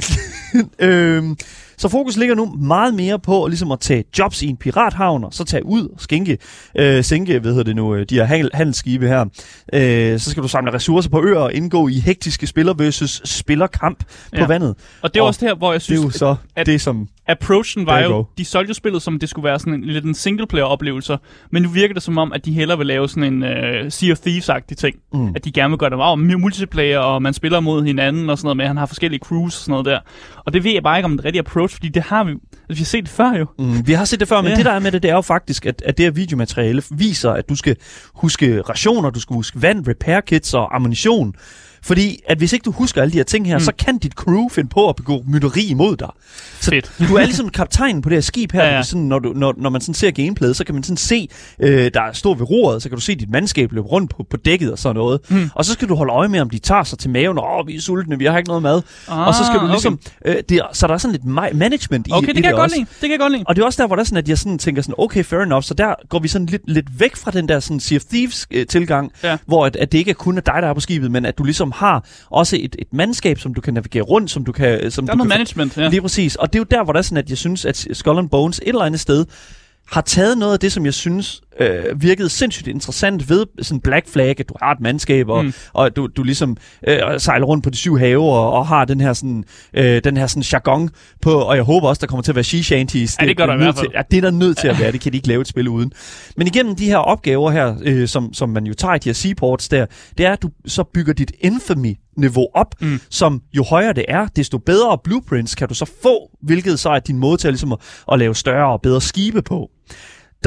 [0.87, 1.37] øhm,
[1.77, 5.33] så fokus ligger nu meget mere på ligesom at tage jobs i en pirathavn, og
[5.33, 6.37] så tage ud og skænke,
[6.77, 9.25] øh, sænke hvad hedder det nu, øh, de her handel- handelsskibe her.
[9.73, 13.99] Øh, så skal du samle ressourcer på øer og indgå i hektiske spiller versus spillerkamp
[13.99, 14.45] på Ja.
[14.47, 14.75] vandet.
[15.01, 16.81] Og det er Og også her, hvor jeg Det er synes, jo så at- det,
[16.81, 20.05] som approachen var jo, de solgte jo spillet som, det skulle være sådan en, lidt
[20.05, 21.17] en single-player-oplevelse,
[21.51, 23.49] men nu virker det som om, at de hellere vil lave sådan en uh,
[23.89, 24.95] Sea of Thieves-agtig ting.
[25.13, 25.31] Mm.
[25.35, 28.45] At de gerne vil gøre det wow, multiplayer, og man spiller mod hinanden og sådan
[28.45, 29.99] noget med, han har forskellige crews og sådan noget der.
[30.45, 32.43] Og det ved jeg bare ikke om den rigtige approach, fordi det har vi, altså,
[32.69, 33.45] vi har set det før jo.
[33.59, 34.55] Mm, vi har set det før, men Ja.
[34.57, 37.31] det der er med det, det er jo faktisk, at, at det her videomateriale viser,
[37.31, 37.75] at du skal
[38.15, 41.33] huske rationer, du skal huske vand, repair kits og ammunition.
[41.83, 43.63] Fordi at hvis ikke du husker alle de her ting her, mm.
[43.63, 46.09] så kan dit crew finde på at begå mytteri imod dig.
[46.59, 46.91] Så Fedt.
[47.09, 48.63] du er ligesom kaptajnen på det her skib her.
[48.63, 48.83] Ja, Ja.
[48.83, 51.91] Sådan, når, du, når, når man sådan ser gameplayet, så kan man sådan se, øh,
[51.93, 54.37] der er stor ved roret, så kan du se dit mandskab løbe rundt på, på
[54.37, 55.19] dækket og sådan noget.
[55.29, 55.49] Mm.
[55.55, 57.37] Og så skal du holde øje med, om de tager sig til maven.
[57.39, 58.81] Åh, vi er sultne, vi har ikke noget mad.
[59.07, 59.71] Ah, og så skal du okay.
[59.73, 59.99] ligesom...
[60.25, 62.53] Øh, det, så der er sådan lidt ma- management i, Okay, i det kan jeg
[62.53, 62.75] godt også.
[62.75, 62.85] lide.
[62.89, 63.43] Det kan jeg godt lide.
[63.47, 65.23] Og det er også der, hvor der er sådan, at jeg sådan tænker sådan, okay,
[65.23, 67.95] fair enough, så der går vi sådan lidt, lidt væk fra den der sådan Sea
[67.95, 69.37] of Thieves øh, tilgang, Ja.
[69.45, 71.37] hvor at, at det ikke er kun er dig, der er på skibet, men at
[71.37, 74.91] du ligesom har også et, et mandskab, som du kan navigere rundt, som du kan...
[74.91, 75.89] Som Der er du noget kan management, ja.
[75.89, 76.35] Lige præcis.
[76.35, 78.29] Og det er jo der, hvor der er sådan, at jeg synes, at Skull and
[78.29, 79.25] Bones et eller andet sted
[79.91, 84.07] har taget noget af det, som jeg synes øh, virkede sindssygt interessant ved sådan Black
[84.09, 85.53] Flag, at du har et mandskab, og, Mm.
[85.73, 89.01] og du, du ligesom øh, sejler rundt på de syv have, og, og har den
[89.01, 89.43] her sådan,
[89.73, 90.89] øh, den her sådan jargon
[91.21, 93.17] på, og jeg håber også, der kommer til at være she shanties.
[93.21, 93.87] Ja, det gør der i er hvert fald.
[93.87, 95.47] Til, ja, det er der nødt til at være, det kan de ikke lave et
[95.47, 95.91] spil uden.
[96.37, 99.13] Men igennem de her opgaver her, øh, som, som man jo tager i de her
[99.13, 99.85] seaports der,
[100.17, 102.99] det er, at du så bygger dit infamy niveau op, mm.
[103.09, 106.99] som jo højere det er, desto bedre blueprints kan du så få, hvilket så er
[106.99, 107.79] din måde til at, ligesom at,
[108.11, 109.69] at lave større og bedre skibe på.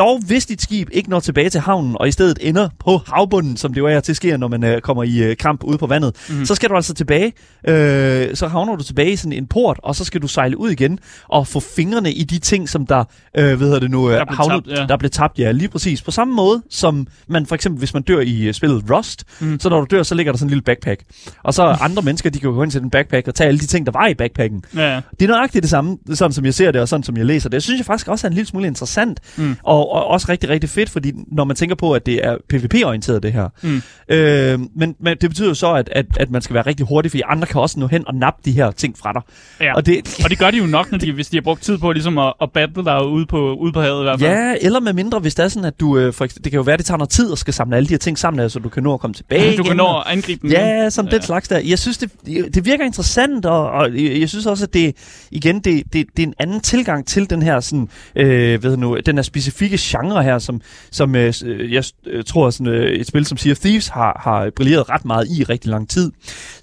[0.01, 3.57] Dog, hvis dit skib ikke når tilbage til havnen, og i stedet ender på havbunden,
[3.57, 5.87] som det jo er til sker, når man øh, kommer i øh, kamp ude på
[5.87, 6.47] vandet, mm.
[6.47, 7.33] så skal du altså tilbage.
[7.69, 10.71] Øh, så havner du tilbage i sådan en port, og så skal du sejle ud
[10.71, 13.05] igen og få fingrene i de ting, som der,
[13.37, 14.87] øh, hvad hedder det nu, øh, Der blev havnet, tabt, ja.
[14.87, 15.39] der blev tabt.
[15.39, 16.03] Ja, lige præcis.
[16.03, 19.61] På samme måde, som man for eksempel, hvis man dør i øh, spillet Rust, mm.
[19.61, 21.03] så når du dør, så ligger der sådan en lille backpack.
[21.43, 23.67] Og så andre mennesker, de kan gå ind til den backpack og tage alle de
[23.67, 24.65] ting, der var i backpacken.
[24.77, 25.01] Ja.
[25.21, 27.49] Det er nøjagtigt det samme, sådan som jeg ser det, og sådan som jeg læser
[27.49, 27.55] det.
[27.55, 29.57] Jeg synes jeg faktisk også er en lille smule interessant, mm.
[29.63, 33.23] og, og også rigtig, rigtig fedt, fordi når man tænker på, at det er PvP-orienteret
[33.23, 33.49] det her.
[33.63, 33.83] Mm.
[34.09, 37.11] Øh, men, men det betyder jo så, at, at, at man skal være rigtig hurtig,
[37.11, 39.23] fordi andre kan også nå hen og nappe de her ting fra dig.
[39.61, 39.75] ja.
[39.75, 41.79] Og det, Og det gør de jo nok, når de, hvis de har brugt tid
[41.79, 44.31] på ligesom at, at battle der ude på, ude på havet i hvert fald.
[44.33, 45.99] Ja, eller med mindre, hvis det er sådan, at du...
[45.99, 47.87] Øh, for, det kan jo være, at det tager noget tid at skal samle alle
[47.89, 49.77] de her ting sammen, altså, så du kan nå at komme tilbage Du kan igen,
[49.77, 50.51] nå og- at angribe dem.
[50.51, 51.17] Ja, sådan ja.
[51.17, 51.59] den slags der.
[51.59, 52.11] Jeg synes, det,
[52.55, 53.89] det virker interessant, og, og
[54.21, 54.97] jeg synes også, at det,
[55.31, 58.99] igen, det, det, det er en anden tilgang til den her, sådan, øh, ved nu,
[59.07, 63.07] den her specifikke genre her, som, som øh, øh, jeg øh, tror, sådan, øh, et
[63.07, 66.13] spil som Sea of Thieves har, har brilleret ret meget i rigtig lang tid.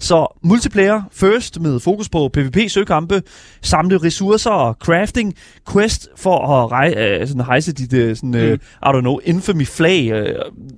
[0.00, 3.22] Så multiplayer first med fokus på PvP-søgekampe,
[3.62, 5.34] samle ressourcer og crafting,
[5.72, 8.54] quest for at rej, øh, sådan, hejse dit, øh, sådan, øh, Mm.
[8.82, 10.10] I don't know, infamy flag.
[10.10, 10.34] Øh,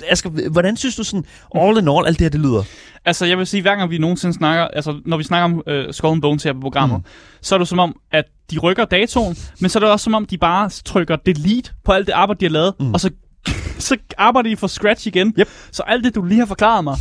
[0.09, 1.25] Asger, hvordan synes du sådan,
[1.57, 2.63] all in all, alt det her, det lyder?
[3.05, 5.95] Altså, jeg vil sige, hver gang vi nogensinde snakker, altså når vi snakker om øh,
[5.95, 7.05] Skull and Bones her på programmet, mm.
[7.43, 10.15] så er det som om, at de rykker datoen, men så er det også som
[10.15, 12.95] om, de bare trykker delete på alt det arbejde, de har lavet, mm.
[12.95, 13.11] og så,
[13.89, 15.35] så arbejder de for scratch igen.
[15.39, 15.49] Yep.
[15.73, 16.97] Så alt det, du lige har forklaret mig,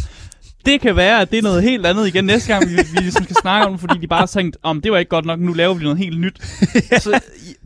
[0.66, 3.24] det kan være, at det er noget helt andet igen næste gang, vi, vi ligesom
[3.24, 5.54] skal snakke om fordi de bare har tænkt, om det var ikke godt nok, nu
[5.54, 6.42] laver vi noget helt nyt.
[7.04, 7.22] Så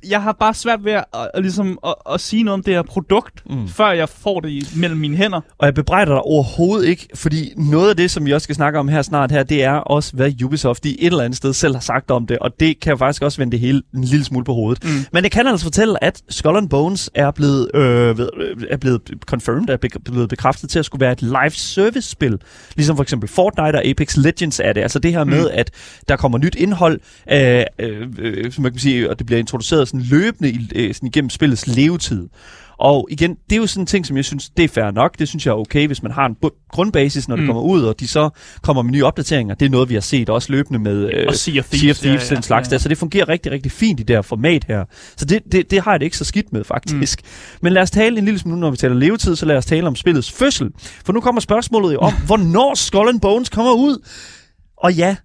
[0.10, 2.82] jeg- har bare svært ved at, at, ligesom, at, at sige noget om det her
[2.82, 3.68] produkt, mm.
[3.68, 5.42] før jeg får det i- mellem mine hænder.
[5.58, 8.80] Og jeg bebrejder dig overhovedet ikke, fordi noget af det, som vi også skal snakke
[8.80, 11.74] om her snart her, det er også, hvad Ubisoft i et eller andet sted selv
[11.74, 14.46] har sagt om det, og det kan faktisk også vende det hele en lille smule
[14.46, 14.84] på hovedet.
[14.84, 14.89] Mm.
[15.13, 18.18] Men jeg kan altså fortælle, at Skull and Bones er blevet, øh, øh,
[18.70, 22.38] er blevet confirmed, er blevet bekræftet til at skulle være et live service spil,
[22.76, 24.82] ligesom for eksempel Fortnite og Apex Legends er det.
[24.82, 25.72] Altså det her med, at
[26.08, 27.00] der kommer nyt indhold,
[27.32, 31.08] øh, øh, øh, som man kan sige, og det bliver introduceret sådan løbende øh, sådan
[31.08, 32.29] igennem spillets levetid.
[32.77, 35.19] Og igen, det er jo sådan en ting, som jeg synes, det er fair nok.
[35.19, 36.36] Det synes jeg er okay, hvis man har en
[36.69, 37.47] grundbasis, når det Mm.
[37.47, 38.29] kommer ud, og de så
[38.62, 39.56] kommer med nye opdateringer.
[39.56, 41.89] Det er noget, vi har set også løbende med øh, Og Sea of Thieves, Sea
[41.91, 42.73] of Thieves ja, ja, den slags ja.
[42.73, 42.77] der.
[42.77, 44.86] Så det fungerer rigtig, rigtig fint i det her format her.
[45.17, 47.21] Så det, det, det har jeg det ikke så skidt med, faktisk.
[47.23, 47.27] Mm.
[47.62, 49.88] Men lad os tale en lille smule, når vi taler levetid, så lad os tale
[49.88, 50.69] om spillets fødsel.
[51.06, 54.08] For nu kommer spørgsmålet jo om, hvornår Skull and Bones kommer ud.
[54.77, 55.15] Og ja,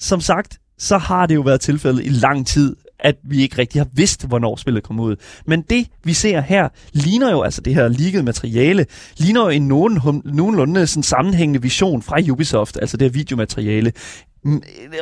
[0.00, 3.80] som sagt, så har det jo været tilfældet i lang tid, at vi ikke rigtig
[3.80, 5.16] har vidst, hvornår spillet kommer ud.
[5.46, 9.68] Men det, vi ser her, ligner jo, altså det her leaked materiale, ligner jo en
[9.68, 13.92] nogen, nogenlunde sådan sammenhængende vision fra Ubisoft, altså det her videomateriale.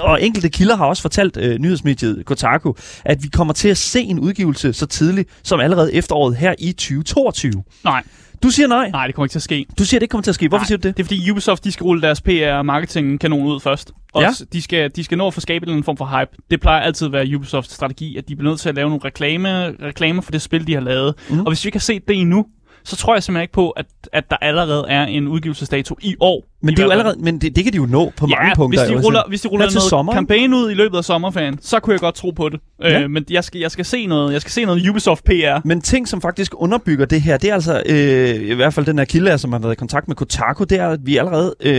[0.01, 2.73] Og enkelte kilder har også fortalt øh, nyhedsmediet Kotaku,
[3.05, 6.73] at vi kommer til at se en udgivelse så tidligt som allerede efteråret her i
[6.73, 7.65] 2022.
[7.85, 8.03] Nej,
[8.45, 8.91] du siger nej.
[8.91, 9.67] nej, det kommer ikke til at ske.
[9.79, 10.49] Du siger, det ikke kommer til at ske.
[10.49, 10.97] Hvorfor Nej, siger du det?
[10.97, 13.93] Det er fordi Ubisoft, de skal rulle deres PR og marketing kanon ud først.
[14.15, 14.31] Og Ja.
[14.53, 16.31] de, skal, de skal nå at få skabt en eller anden form for hype.
[16.51, 19.05] Det plejer altid at være Ubisofts strategi, at de bliver nødt til at lave nogle
[19.05, 19.49] reklame,
[19.83, 21.15] reklamer for det spil, de har lavet.
[21.31, 21.41] Mm.
[21.41, 22.47] Og hvis vi ikke har set det endnu,
[22.85, 26.45] så tror jeg simpelthen ikke på, at, at der allerede er en udgivelsesdato i år.
[26.63, 28.55] Men det er jo allerede, men det, det kan de jo nå på mange ja,
[28.55, 28.87] punkter.
[28.87, 30.17] hvis de ruller, hvis de ruller noget sommer, ikke?
[30.17, 32.61] kampagne ud i løbet af sommerferien, så kunne jeg godt tro på det.
[32.81, 32.89] Ja.
[32.89, 33.03] Ja.
[33.03, 35.61] Øh, men jeg skal, jeg skal se noget, jeg skal se noget Ubisoft PR.
[35.65, 38.99] Men ting, som faktisk underbygger det her, det er altså, øh, i hvert fald den
[38.99, 41.75] her kilde, som har været i kontakt med Kotaku, det er, at vi allerede, øh,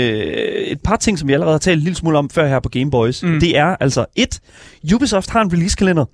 [0.68, 2.70] et par ting, som vi allerede har talt en lille smule om før her på
[2.70, 3.39] Game Boys, mm.
[3.39, 4.39] Det er altså et,
[4.96, 6.06] Ubisoft har en release-kalender,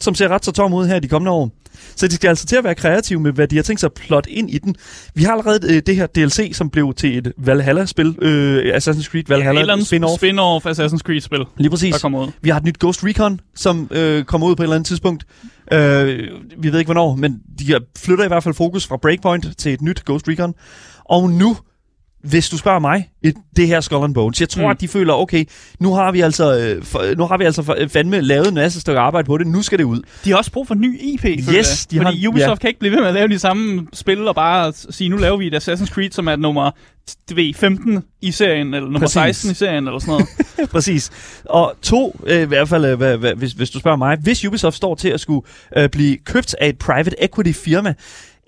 [0.00, 1.50] som ser ret så tom ud her i de kommende år.
[1.96, 3.92] Så de skal altså til at være kreative med, hvad de har tænkt sig at
[3.92, 4.74] plotte ind i den.
[5.14, 9.24] Vi har allerede øh, det her DLC, som blev til et Valhalla-spil, øh, Assassin's Creed
[9.28, 10.16] Valhalla andet spin-off.
[10.16, 11.94] spin-off Assassin's Creed-spil, Lige præcis.
[11.94, 12.28] der kommer ud.
[12.40, 15.24] Vi har et nyt Ghost Recon, som øh, kommer ud på et eller andet tidspunkt.
[15.72, 16.18] Øh,
[16.58, 19.80] vi ved ikke hvornår, men de flytter i hvert fald fokus fra Breakpoint til et
[19.82, 20.54] nyt Ghost Recon.
[21.04, 21.56] Og nu,
[22.24, 24.70] hvis du spørger mig, et, det her Skull and Bones, jeg tror, mm.
[24.70, 25.44] At de føler, okay,
[25.80, 26.58] nu har vi altså,
[27.04, 29.62] øh, nu har vi altså øh, fandme lavet en masse stykker arbejde på det, nu
[29.62, 30.00] skal det ud.
[30.24, 31.64] De har også brug for ny IP, Yes, jeg.
[31.90, 32.54] de Fordi har- Ubisoft ja.
[32.54, 35.36] kan ikke blive ved med at lave de samme spil og bare sige, nu laver
[35.36, 36.70] vi et Assassin's Creed, som er nummer
[37.30, 39.12] du ved, 15 i serien, eller nummer Præcis.
[39.12, 40.70] 16 i serien, eller sådan noget.
[40.72, 41.10] Præcis.
[41.44, 44.44] Og to, øh, i hvert fald, øh, hvad, hvad, hvis, hvis du spørger mig, hvis
[44.44, 47.94] Ubisoft står til at skulle øh, blive købt af et private equity firma,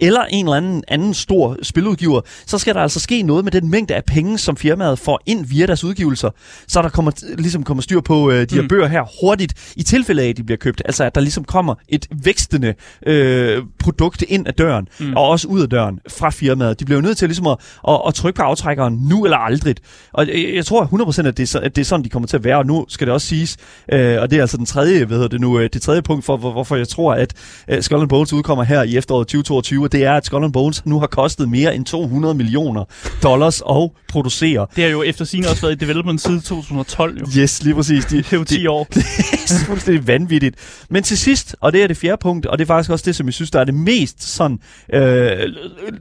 [0.01, 3.71] eller en eller anden, anden stor spiludgiver, så skal der altså ske noget med den
[3.71, 6.31] mængde af penge, som firmaet får ind via deres udgivelser,
[6.69, 8.69] så der kommer, ligesom kommer styr på øh, de her Mm.
[8.69, 10.83] bøger her hurtigt, i tilfælde af, at de bliver købt.
[10.85, 12.75] Altså, at der ligesom kommer et vækstende
[13.07, 15.13] øh, produkt ind ad døren, mm.
[15.17, 16.81] Og også ud af døren fra firmaet.
[16.81, 17.57] De bliver jo nødt til ligesom at,
[17.89, 19.75] at, at trykke på aftrækkeren nu eller aldrig.
[20.13, 20.85] Og jeg, jeg tror
[21.23, 22.85] 100% at det, er, at det er sådan, de kommer til at være, og nu
[22.89, 23.57] skal det også siges,
[23.93, 26.25] øh, og det er altså den tredje, hvad hedder det nu, øh, det tredje punkt
[26.25, 27.35] for, hvor, hvorfor jeg tror, at
[27.69, 30.87] øh, Skull Bones udkommer her i efteråret 2022, og det er, at Skull and Bones
[30.87, 32.85] nu har kostet mere end 200 millioner
[33.23, 34.67] dollars at producere.
[34.77, 37.27] Det har jo efter sin også været i development siden 2012, jo.
[37.41, 38.05] Yes, lige præcis.
[38.05, 38.85] De, Det er jo 10 år.
[38.95, 39.05] det
[39.51, 40.57] er fuldstændig vanvittigt.
[40.91, 43.17] Men til sidst, og det er det fjerde punkt, og det er faktisk også det,
[43.17, 44.59] som jeg synes, der er det mest sådan,
[44.93, 45.31] øh,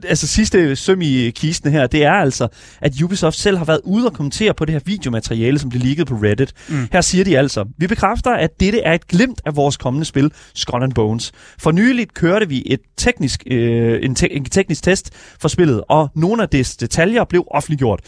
[0.04, 2.48] altså sidste søm i kisten her, det er altså,
[2.80, 6.06] at Ubisoft selv har været ude og kommentere på det her videomateriale, som blev leaget
[6.06, 6.52] på Reddit.
[6.68, 6.88] Mm.
[6.92, 10.32] Her siger de altså, vi bekræfter, at dette er et glimt af vores kommende spil,
[10.54, 11.32] Skull and Bones.
[11.58, 16.08] For nyligt kørte vi et teknisk, øh, en, te- en teknisk test for spillet, og
[16.14, 18.00] nogle af dets detaljer blev offentliggjort.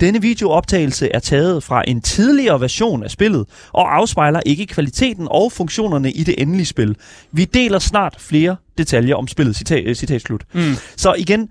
[0.00, 5.52] Denne videooptagelse er taget fra en tidligere version af spillet, og afspejler ikke kvaliteten og
[5.52, 6.96] funktionerne i det endelige spil.
[7.32, 10.44] Vi deler snart flere detaljer om spillet, citat, øh, citat slut.
[10.52, 10.74] Mm.
[10.96, 11.48] Så igen,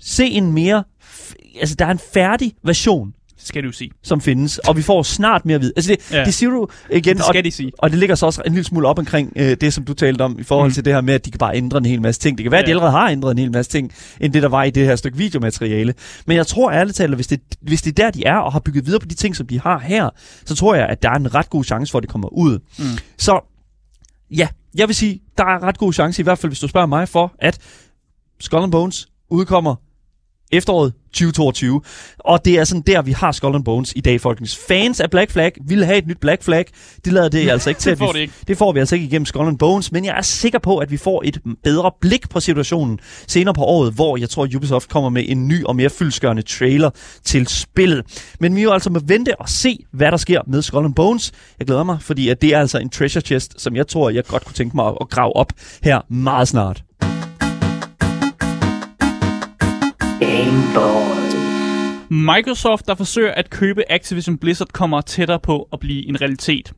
[0.00, 3.12] se en mere, f- altså der er en færdig version,
[3.44, 3.90] skal du sige.
[4.02, 5.72] som findes, og vi får snart mere at vide.
[5.76, 6.18] Altså det, ja.
[6.18, 6.24] Ja.
[6.24, 7.72] det siger du igen, Det og, skal de sige.
[7.78, 10.22] og det ligger så også en lille smule op omkring øh, det, som du talte
[10.22, 10.74] om, i forhold Mm.
[10.74, 12.38] til det her med, at de kan bare ændre en hel masse ting.
[12.38, 12.72] Det kan være, at de Ja.
[12.76, 15.18] allerede har ændret en hel masse ting, end det, der var i det her stykke
[15.18, 15.94] videomateriale.
[16.26, 18.52] Men jeg tror ærligt talt, at hvis det, hvis det er der, de er, og
[18.52, 20.10] har bygget videre på de ting, som de har her,
[20.44, 22.58] så tror jeg, at der er en ret god chance for, at det kommer ud.
[22.78, 22.84] Mm.
[23.18, 23.40] Så
[24.30, 26.86] ja, jeg vil sige, der er ret god chance, i hvert fald hvis du spørger
[26.86, 27.58] mig, for at
[28.40, 29.74] Skull and Bones udkommer
[30.52, 31.80] efteråret 2022.
[32.18, 34.58] Og det er sådan der, vi har Skull and Bones i dag, folkens.
[34.68, 36.64] Fans af Black Flag ville have et nyt Black Flag.
[37.04, 38.34] Det lader det altså ikke til, Det at får vi, det ikke.
[38.48, 40.90] det får vi altså ikke igennem Skull and Bones, men jeg er sikker på, at
[40.90, 44.88] vi får et bedre blik på situationen senere på året, hvor jeg tror, at Ubisoft
[44.88, 46.90] kommer med en ny og mere fyldskørende trailer
[47.24, 48.02] til spillet.
[48.40, 50.94] Men vi er jo altså med vente og se, hvad der sker med Skull and
[50.94, 51.32] Bones.
[51.58, 54.24] Jeg glæder mig, fordi at det er altså en treasure chest, som jeg tror, jeg
[54.24, 56.82] godt kunne tænke mig at, at grave op her meget snart.
[60.32, 60.62] Game.
[62.10, 66.72] Microsoft, der forsøger at købe Activision Blizzard, kommer tættere på at blive en realitet.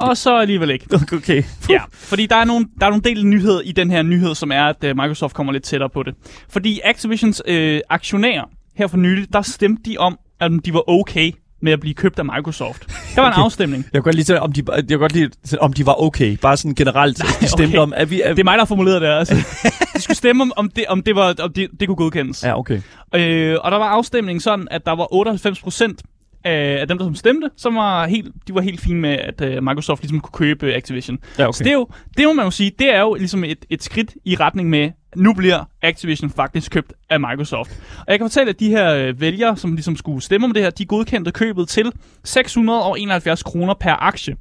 [0.00, 0.86] Og så alligevel ikke.
[1.12, 1.42] Okay.
[1.70, 4.52] Ja, fordi der er nogle, der er nogle del nyheder i den her nyhed, som
[4.52, 6.14] er, at uh, Microsoft kommer lidt tættere på det.
[6.48, 8.44] Fordi Activisions øh, aktionærer
[8.76, 12.18] her for nylig, der stemte de om, at de var okay med at blive købt
[12.18, 12.86] af Microsoft.
[13.14, 13.38] Der var okay.
[13.38, 13.84] en afstemning.
[13.84, 16.36] Jeg kan godt lide, til, om de, jeg kan godt lide, om de var okay.
[16.42, 17.18] Bare sådan generelt.
[17.18, 17.78] Nej, de stemte okay.
[17.78, 18.20] om, at vi...
[18.20, 19.08] At, Det er mig, der har formuleret det.
[19.08, 19.34] Altså.
[20.14, 22.44] Skulle stemme om, om, det, om, det, var, om det, det kunne godkendes.
[22.44, 22.80] Ja, okay.
[23.14, 26.02] Øh, og der var afstemningen sådan, at der var 98 procent
[26.44, 29.64] af, dem, der som stemte, som var helt, de var helt fine med, at uh,
[29.64, 31.18] Microsoft ligesom kunne købe Activision.
[31.38, 31.56] Ja, Okay.
[31.56, 33.82] Så det, er jo, det må man jo sige, det er jo ligesom et, et
[33.82, 37.70] skridt i retning med, nu bliver Activision faktisk købt af Microsoft.
[37.98, 40.62] Og jeg kan fortælle, at de her øh, vælgere, som ligesom skulle stemme om det
[40.62, 41.92] her, de godkendte købet til
[42.24, 44.36] 671 kroner per aktie.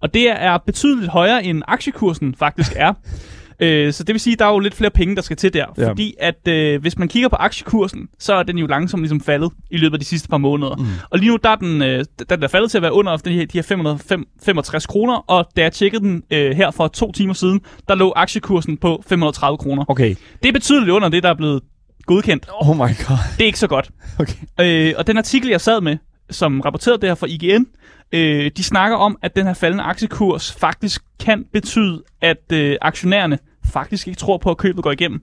[0.00, 2.92] Og det er betydeligt højere, end aktiekursen faktisk er.
[3.60, 5.54] Øh, så det vil sige, at der er jo lidt flere penge, der skal til
[5.54, 5.66] der.
[5.78, 5.88] Ja.
[5.88, 9.52] Fordi at øh, hvis man kigger på aktiekursen, så er den jo langsomt ligesom faldet
[9.70, 10.76] i løbet af de sidste par måneder.
[10.76, 10.86] Mm.
[11.10, 13.32] Og lige nu der er den, øh, den er faldet til at være under de
[13.32, 17.34] her, de her 565 kroner, og da jeg tjekkede den øh, her for to timer
[17.34, 19.84] siden, der lå aktiekursen på 530 kroner.
[19.88, 20.14] Okay.
[20.42, 21.62] Det er betydeligt under det, der er blevet
[22.06, 22.48] godkendt.
[22.60, 23.18] Oh my god.
[23.36, 23.90] Det er ikke så godt.
[24.18, 24.34] Okay.
[24.60, 25.96] Øh, og den artikel, jeg sad med,
[26.30, 27.66] som rapporterede det her fra IGN,
[28.12, 33.38] øh, de snakker om, at den her faldende aktiekurs faktisk kan betyde, at øh, aktionærerne
[33.72, 35.22] faktisk ikke tror på, at købet går igennem.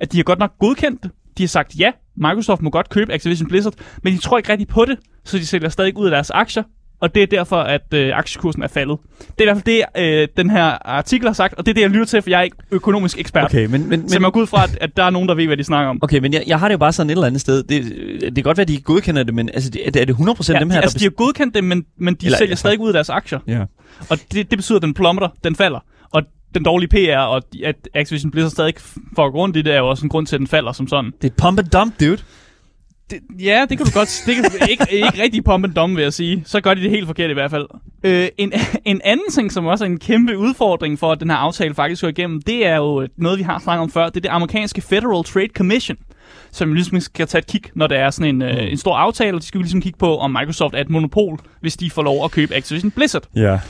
[0.00, 1.10] at de har godt nok godkendt det.
[1.38, 4.68] De har sagt, ja, Microsoft må godt købe Activision Blizzard, men de tror ikke rigtig
[4.68, 6.62] på det, så de sælger stadig ud af deres aktier,
[7.00, 8.98] og det er derfor, at øh, aktiekursen er faldet.
[9.18, 11.74] Det er i hvert fald det, øh, den her artikel har sagt, og det er
[11.74, 13.44] det, jeg lytter til, for jeg er ikke økonomisk ekspert.
[13.44, 15.34] Okay, men, men, Så jeg må gå ud fra, at, at der er nogen, der
[15.34, 15.98] ved, hvad de snakker om.
[16.02, 17.62] okay, men jeg, jeg har det jo bare sådan et eller andet sted.
[17.62, 17.84] Det,
[18.22, 20.52] det kan godt være, at de ikke godkender det, men altså, det, er det 100%
[20.52, 20.80] Ja, dem her, de, der...
[20.82, 23.38] altså, de har godkendt det, men, men de Eller- sælger stadig ud af deres aktier.
[23.46, 23.64] ja.
[24.10, 25.80] Og det, det betyder, at den plummeter, den falder.
[26.12, 26.22] Og
[26.54, 28.74] den dårlige PR, og at Activision Blizzard stadig
[29.16, 31.12] får grund i det, er jo også en grund til, at den falder som sådan.
[31.22, 32.18] Det er pump and dump, dude.
[33.10, 34.22] Det, ja, det kan du godt...
[34.26, 36.42] Det kan, ikke, ikke rigtig pump and dump, vil jeg sige.
[36.46, 37.66] Så gør de det helt forkert i hvert fald.
[38.04, 38.52] Øh, en,
[38.84, 42.02] en anden ting, som også er en kæmpe udfordring for, at den her aftale faktisk
[42.02, 44.04] går igennem, det er jo noget, vi har snakket om før.
[44.04, 45.96] Det er det amerikanske Federal Trade Commission,
[46.50, 49.38] som ligesom skal tage et kig, når der er sådan en, øh, en stor aftale,
[49.38, 52.30] de skal ligesom kigge på, om Microsoft er et monopol, hvis de får lov at
[52.30, 53.24] købe Activision Blizzard.
[53.36, 53.60] Ja.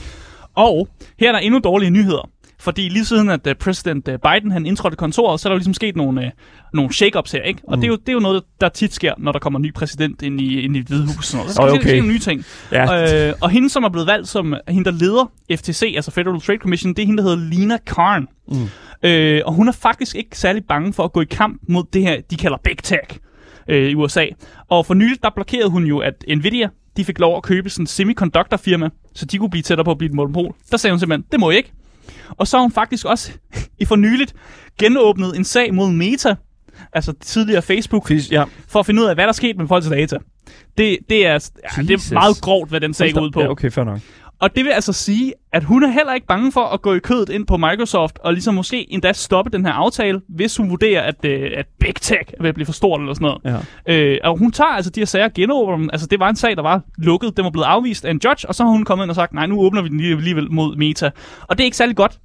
[0.55, 0.87] Og
[1.19, 2.29] her er der endnu dårlige nyheder.
[2.59, 5.57] Fordi lige siden at uh, præsident uh, Biden han indtrådte kontoret, så er der jo
[5.57, 6.27] ligesom sket nogle, uh,
[6.73, 7.61] nogle shake-ups her, ikke?
[7.67, 7.81] Og mm.
[7.81, 9.73] det, er jo, det er jo noget, der tit sker, når der kommer en ny
[9.73, 11.17] præsident ind i, ind i hvide hus.
[11.17, 11.55] og Sådan noget.
[11.55, 11.81] Så Åh, okay.
[11.81, 12.45] ske nogle nye ting.
[12.71, 13.27] Ja.
[13.27, 16.59] Øh, og hende, som er blevet valgt som hende, der leder FTC, altså Federal Trade
[16.59, 18.27] Commission, det er hende, der hedder Lina Khan.
[18.47, 18.69] Mm.
[19.03, 22.01] Øh, og hun er faktisk ikke særlig bange for at gå i kamp mod det
[22.01, 23.19] her, de kalder Big Tech
[23.67, 24.25] øh, i USA.
[24.69, 27.83] Og for nylig, der blokerede hun jo, at Nvidia, de fik lov at købe sådan
[27.83, 30.55] en semiconductor-firma, så de kunne blive tættere på at blive et monopol.
[30.71, 31.71] Der sagde hun simpelthen, det må I ikke.
[32.29, 33.31] Og så har hun faktisk også
[33.81, 34.33] i for nyligt
[34.79, 36.35] genåbnet en sag mod Meta,
[36.93, 38.43] altså tidligere Facebook, ja.
[38.67, 40.17] for at finde ud af, hvad der er sket med folks data.
[40.77, 43.41] Det, det, er, ja, det er meget grovt, hvad den sag går ud på.
[43.41, 43.99] Ja, okay, fair nok.
[44.41, 46.99] Og det vil altså sige, at hun er heller ikke bange for at gå i
[46.99, 51.01] kødet ind på Microsoft, og ligesom måske endda stoppe den her aftale, hvis hun vurderer,
[51.01, 53.63] at, øh, at Big Tech er ved at blive for stort eller sådan noget.
[53.87, 53.93] Ja.
[53.95, 55.89] Øh, og hun tager altså de her sager og genåbner dem.
[55.93, 58.47] Altså det var en sag, der var lukket, den var blevet afvist af en judge,
[58.47, 60.51] og så har hun kommet ind og sagt, nej, nu åbner vi den lige- alligevel
[60.51, 61.11] mod Meta.
[61.41, 62.19] Og det er ikke særlig godt.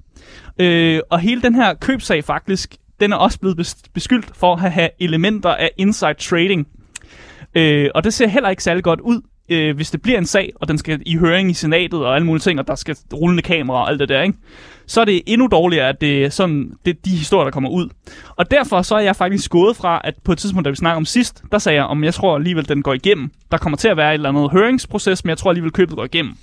[0.61, 4.71] Øh, og hele den her købsag faktisk, den er også blevet bes- beskyldt for at
[4.71, 6.67] have elementer af inside trading.
[7.55, 10.51] Øh, og det ser heller ikke særlig godt ud, øh, hvis det bliver en sag,
[10.55, 13.41] og den skal i høring i senatet og alle mulige ting, og der skal rullende
[13.43, 14.37] kamera og alt det der, ikke?
[14.87, 17.69] så er det endnu dårligere, at det er sådan, det er de historier, der kommer
[17.69, 17.89] ud.
[18.35, 20.97] Og derfor så er jeg faktisk gået fra, at på et tidspunkt, da vi snakkede
[20.97, 23.31] om sidst, der sagde jeg, om jeg tror alligevel, den går igennem.
[23.51, 26.03] Der kommer til at være et eller andet høringsproces, men jeg tror alligevel, købet går
[26.05, 26.33] igennem.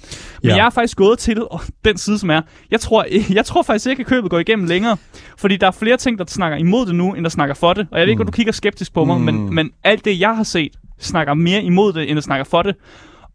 [0.42, 0.56] Men Ja.
[0.56, 3.86] jeg er faktisk gået til åh, den side, som er, jeg tror, jeg tror faktisk
[3.86, 4.96] ikke, at købet går igennem længere.
[5.38, 7.86] Fordi der er flere ting, der snakker imod det nu, end der snakker for det.
[7.90, 9.24] Og jeg ved ikke, om du kigger skeptisk på mig, Mm.
[9.24, 12.62] men, men alt det, jeg har set, snakker mere imod det, end der snakker for
[12.62, 12.74] det.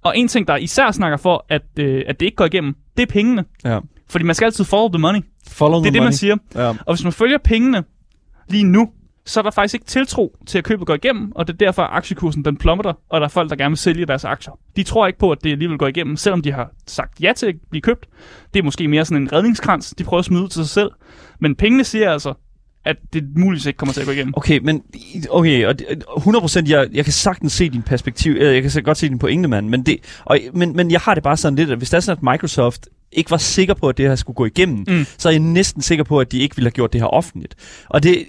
[0.04, 3.04] Og en ting, der især snakker for, at, øh, at det ikke går igennem, det
[3.04, 3.46] er pengene.
[3.66, 3.80] Ja.
[4.10, 5.20] Fordi man skal altid follow the money.
[5.48, 6.06] Follow Det er det, money.
[6.06, 6.36] man siger.
[6.56, 6.68] Ja.
[6.68, 7.84] Og hvis man følger pengene
[8.50, 8.90] lige nu,
[9.26, 11.82] så er der faktisk ikke tiltro til, at købet går igennem, og det er derfor,
[11.84, 14.60] at aktiekursen den plummeter, og der er folk, der gerne vil sælge deres aktier.
[14.76, 17.46] De tror ikke på, at det alligevel går igennem, selvom de har sagt ja til
[17.46, 18.06] at blive købt.
[18.54, 20.92] Det er måske mere sådan en redningskrans, de prøver at smide ud til sig selv.
[21.40, 22.34] Men pengene siger altså,
[22.88, 24.34] at det muligvis ikke kommer til at gå igennem.
[24.38, 24.82] Okay, men
[25.30, 28.98] okay, og det- 100% jeg, jeg kan sagtens se din perspektiv, øh, jeg kan godt
[28.98, 31.72] se din pointe, mand, men, det, og, men, men jeg har det bare sådan lidt,
[31.72, 34.36] at hvis det er sådan, at Microsoft ikke var sikker på, at det her skulle
[34.36, 35.06] gå igennem, Mm.
[35.18, 37.56] så er jeg næsten sikker på, at de ikke ville have gjort det her offentligt.
[37.90, 38.26] Og det,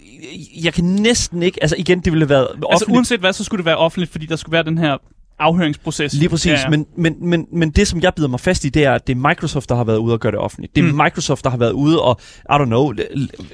[0.64, 2.96] jeg kan næsten ikke, altså igen, det ville have været Altså offentligt.
[2.96, 4.96] uanset hvad, så skulle det være offentligt, fordi der skulle være den her
[5.38, 6.12] afhøringsproces.
[6.14, 6.68] Lige præcis, ja, ja.
[6.68, 9.12] Men, men, men, men det som jeg bider mig fast i, det er, at det
[9.16, 10.76] er Microsoft, der har været ude og gøre det offentligt.
[10.76, 10.94] Det er Mm.
[11.04, 12.92] Microsoft, der har været ude og, I don't know,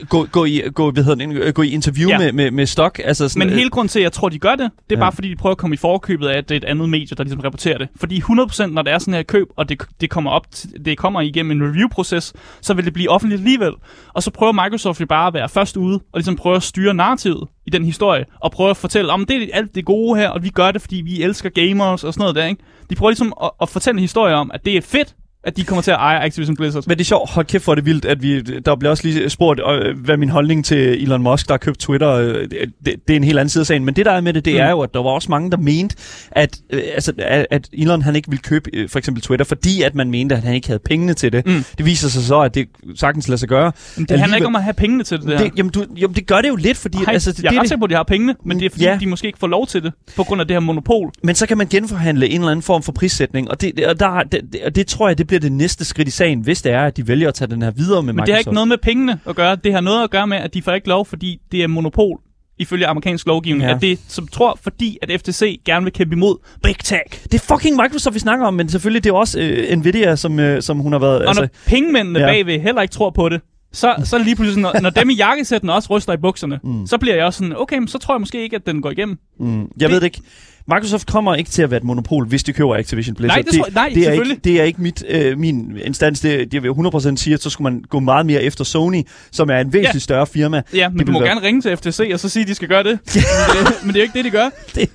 [0.08, 2.18] gå, gå, i, gå, hvad hedder det, gå i interview Ja.
[2.18, 3.00] med, med, med stock.
[3.04, 4.98] Altså sådan, Men øh, hele grunden til, at jeg tror, de gør det, det er
[4.98, 5.04] Ja.
[5.04, 7.16] bare fordi, de prøver at komme i forkøbet af, at det er et andet medie,
[7.16, 7.88] der ligesom rapporterer det.
[7.96, 10.98] Fordi 100% når det er sådan her køb, og det, det kommer op til, det
[10.98, 13.72] kommer igennem en review-proces, så vil det blive offentligt alligevel.
[14.14, 16.94] Og så prøver Microsoft jo bare at være først ude, og ligesom prøve at styre
[16.94, 20.28] narrativet i den historie, og prøver at fortælle, om det er alt det gode her,
[20.28, 22.62] og vi gør det, fordi vi elsker gamers og sådan noget der, ikke?
[22.90, 25.14] De prøver ligesom at, at fortælle en historie om, at det er fedt,
[25.46, 26.84] at de kommer til at eje Activision Blizzard.
[26.86, 29.30] Men det er sjovt, hold kæft for det vildt, at vi, der bliver også lige
[29.30, 32.10] spurgt, øh, hvad min holdning til Elon Musk, der har købt Twitter.
[32.10, 32.50] Øh, det,
[32.84, 33.84] det, er en helt anden side af sagen.
[33.84, 34.56] Men det der er med det, det Mm.
[34.56, 34.60] mm.
[34.66, 35.96] er jo, at der var også mange, der mente,
[36.30, 39.82] at, øh, altså, at, at Elon han ikke ville købe øh, for eksempel Twitter, fordi
[39.82, 41.46] at man mente, at han ikke havde pengene til det.
[41.46, 41.52] Mm.
[41.52, 41.64] Mm.
[41.78, 43.72] Det viser sig så, at det sagtens lader sig gøre.
[43.96, 45.38] Men det handler Alligevel- ikke om at have pengene til det.
[45.38, 46.98] Det, jamen, du, jamen, det gør det jo lidt, fordi...
[46.98, 48.70] Nej, altså, det, jeg er ret sikker på, at de har pengene, men det er
[48.70, 48.96] fordi, Ja.
[49.00, 51.10] de måske ikke får lov til det, på grund af det her monopol.
[51.22, 54.22] Men så kan man genforhandle en eller anden form for prissætning, og det, og der,
[54.22, 56.80] det, og det tror jeg, det bliver det næste skridt i sagen, hvis det er,
[56.86, 58.26] at de vælger at tage den her videre med Men Microsoft.
[58.26, 59.56] det har ikke noget med pengene at gøre.
[59.64, 62.18] Det har noget at gøre med, at de får ikke lov, fordi det er monopol
[62.58, 63.68] ifølge amerikansk lovgivning.
[63.68, 63.74] Ja.
[63.74, 67.02] At det, som tror, fordi at FTC gerne vil kæmpe imod Big Tech.
[67.24, 70.38] Det er fucking Microsoft, vi snakker om, men selvfølgelig det er også øh, Nvidia, som,
[70.40, 71.26] øh, som hun har været...
[71.26, 72.26] Og når pengemændene ja.
[72.26, 73.40] bagved heller ikke tror på det,
[73.72, 76.86] så, så lige pludselig, når, når dem i jakkesætten også ryster i bukserne, mm.
[76.86, 78.90] så bliver jeg også sådan, okay, men så tror jeg måske ikke, at den går
[78.90, 79.18] igennem.
[79.40, 80.20] mm, jeg det- ved det ikke.
[80.68, 83.36] Microsoft kommer ikke til at være et monopol, hvis de køber Activision Blizzard.
[83.38, 86.20] Nej, det tror jeg- nej, det er ikke, det er ikke mit, øh, min instans.
[86.20, 89.02] Det, det vil 100% sige, at så skulle man gå meget mere efter Sony,
[89.32, 89.98] som er en væsentligt Ja.
[89.98, 90.62] større firma.
[90.74, 92.54] Ja, men Det du må være- gerne ringe til FTC og så sige, at de
[92.54, 92.98] skal gøre det.
[93.14, 93.22] men,
[93.66, 94.50] det men det er jo ikke det, de gør.
[94.74, 94.88] det,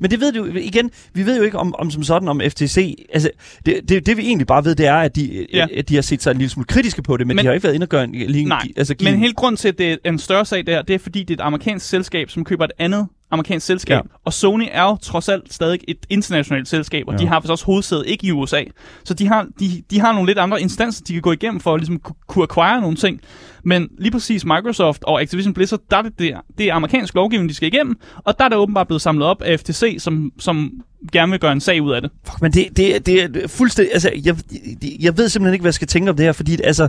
[0.00, 3.04] men det ved du igen, vi ved jo ikke om, om som sådan om FTC.
[3.12, 3.30] Altså,
[3.66, 5.66] det, det, det vi egentlig bare ved, det er, at de, Ja.
[5.76, 7.54] at de har set sig en lille smule kritiske på det, men, men de har
[7.54, 9.68] ikke været inde og gøre en, lige, Nej, altså, give men en- hele grund til,
[9.68, 12.30] at det er en større sag der, det er fordi, det er et amerikansk selskab,
[12.30, 13.94] som køber et andet amerikansk selskab.
[13.94, 14.00] Ja.
[14.24, 17.18] Og Sony er jo trods alt stadig et internationalt selskab, og Ja.
[17.18, 18.62] de har faktisk også hovedsæde ikke i USA.
[19.04, 21.74] Så de har, de, de har nogle lidt andre instanser, de kan gå igennem for
[21.74, 23.20] at ligesom ku- kunne acquire nogle ting.
[23.64, 27.14] Men lige præcis Microsoft og Activision Blizzard, der er det, det, er, det er amerikansk
[27.14, 30.32] lovgivning, de skal igennem, og der er det åbenbart blevet samlet op af FTC, som,
[30.38, 30.70] som
[31.12, 32.10] gerne vil gøre en sag ud af det.
[32.26, 33.92] Fuck, men det, det, det er fuldstændig...
[33.92, 34.36] Altså, jeg,
[35.00, 36.88] jeg ved simpelthen ikke, hvad jeg skal tænke om det her, fordi altså,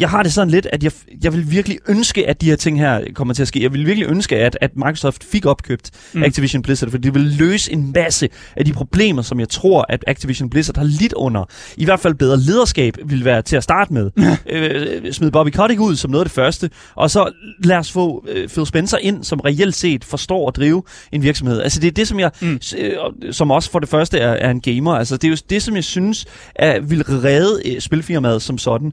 [0.00, 0.92] jeg har det sådan lidt, at jeg,
[1.22, 3.62] jeg vil virkelig ønske, at de her ting her kommer til at ske.
[3.62, 6.22] Jeg vil virkelig ønske, at, at Microsoft fik opkøbt mm.
[6.22, 10.04] Activision Blizzard, fordi det vil løse en masse af de problemer, som jeg tror, at
[10.06, 11.44] Activision Blizzard har lidt under.
[11.76, 14.10] I hvert fald bedre lederskab vil være til at starte med.
[14.46, 17.32] øh, smid Bobby Kotick ud som noget af det første, og så
[17.64, 20.82] lad os få øh, Phil Spencer ind, som reelt set forstår at drive
[21.12, 21.60] en virksomhed.
[21.60, 22.60] Altså det er det, som jeg, mm.
[22.78, 22.94] Øh,
[23.32, 24.94] som også for det første er, er en gamer.
[24.94, 28.92] Altså det er jo det, som jeg synes er, vil redde øh, spilfirmaet som sådan.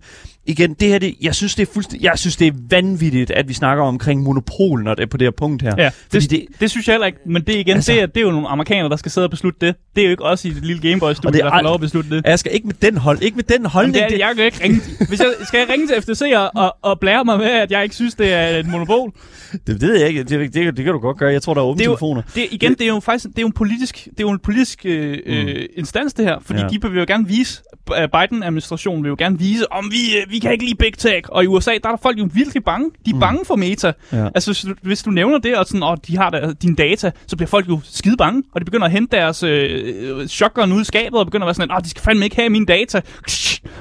[0.50, 3.48] Igen, det her, det, jeg synes, det er fuldstændig, jeg synes, det er vanvittigt, at
[3.50, 5.74] vi snakker omkring monopol, når det er på det her punkt her.
[5.78, 8.06] Ja, Fordi det, det, det, synes jeg heller ikke, men det igen, Altså- det, er,
[8.06, 9.76] det er jo nogle amerikanere, der skal sidde og beslutte det.
[9.96, 12.10] Det er jo ikke os i det lille Gameboy-studie, er der får lov at beslutte
[12.10, 12.26] det.
[12.26, 13.96] jeg skal ikke med den hold, ikke med den Jamen, holdning.
[13.96, 14.82] det er, jeg kan ikke ringe.
[15.10, 17.84] Hvis jeg, skal jeg ringe til FTC og, og, og blære mig med, at jeg
[17.84, 19.12] ikke synes, det er et monopol?
[19.52, 20.24] Det, det ved jeg ikke.
[20.24, 21.32] Det, det, det, kan du godt gøre.
[21.32, 22.22] Jeg tror, der er åbne Det er jo- telefoner.
[22.36, 24.40] Det, igen, det er jo faktisk det er jo en politisk, det er jo en
[24.40, 26.38] politisk øh, øh, instans, det her.
[26.42, 26.68] Fordi Ja.
[26.68, 27.62] de vil jo gerne vise,
[28.02, 31.22] øh, Biden-administrationen vil jo gerne vise, om vi, øh, vi kan ikke lide Big Tech.
[31.30, 32.90] Og i USA, der er folk jo virkelig bange.
[33.06, 33.20] De er Mm.
[33.20, 33.92] bange for meta.
[34.14, 34.26] Ja.
[34.36, 37.12] Altså, hvis du, hvis du nævner det, og sådan, åh, de har da, dine data,
[37.28, 38.44] så bliver folk jo skide bange.
[38.52, 41.54] Og de begynder at hente deres øh, shotgun ud i skabet, og begynder at være
[41.56, 43.02] sådan, åh, de skal fandme ikke have mine data.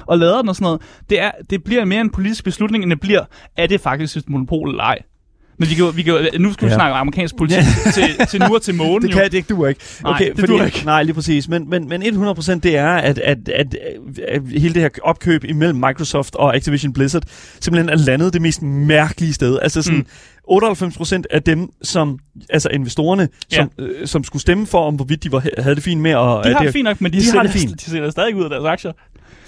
[0.07, 0.81] Og lader den og sådan noget.
[1.11, 3.25] Det, er, det bliver mere en politisk beslutning, end det bliver,
[3.57, 4.99] er det faktisk et monopol eller ej.
[5.59, 6.75] Men vi kan, jo- vi kan, jo- nu skal vi Ja.
[6.77, 7.63] snakke om amerikansk politik
[7.95, 9.03] til, til nu og til månen.
[9.03, 9.17] Det jo.
[9.17, 9.81] kan det ikke, du ikke.
[10.03, 10.83] Nej, det duer ikke.
[10.85, 11.49] Nej, lige præcis.
[11.49, 13.77] Men, men, men 100% det er, at, at, at,
[14.29, 17.23] at hele det her opkøb imellem Microsoft og Activision Blizzard
[17.61, 19.59] simpelthen er landet det mest mærkelige sted.
[19.63, 20.07] Altså sådan, Mm.
[20.53, 22.19] 98% af dem, som,
[22.51, 23.57] altså investorerne, Ja.
[23.57, 26.17] som, øh, som skulle stemme for, om hvorvidt de var, havde det fint med at...
[26.17, 27.81] De har det, det fint nok, men de, de har sælger, det fint.
[27.87, 28.93] de sælger stadig ud af deres aktier.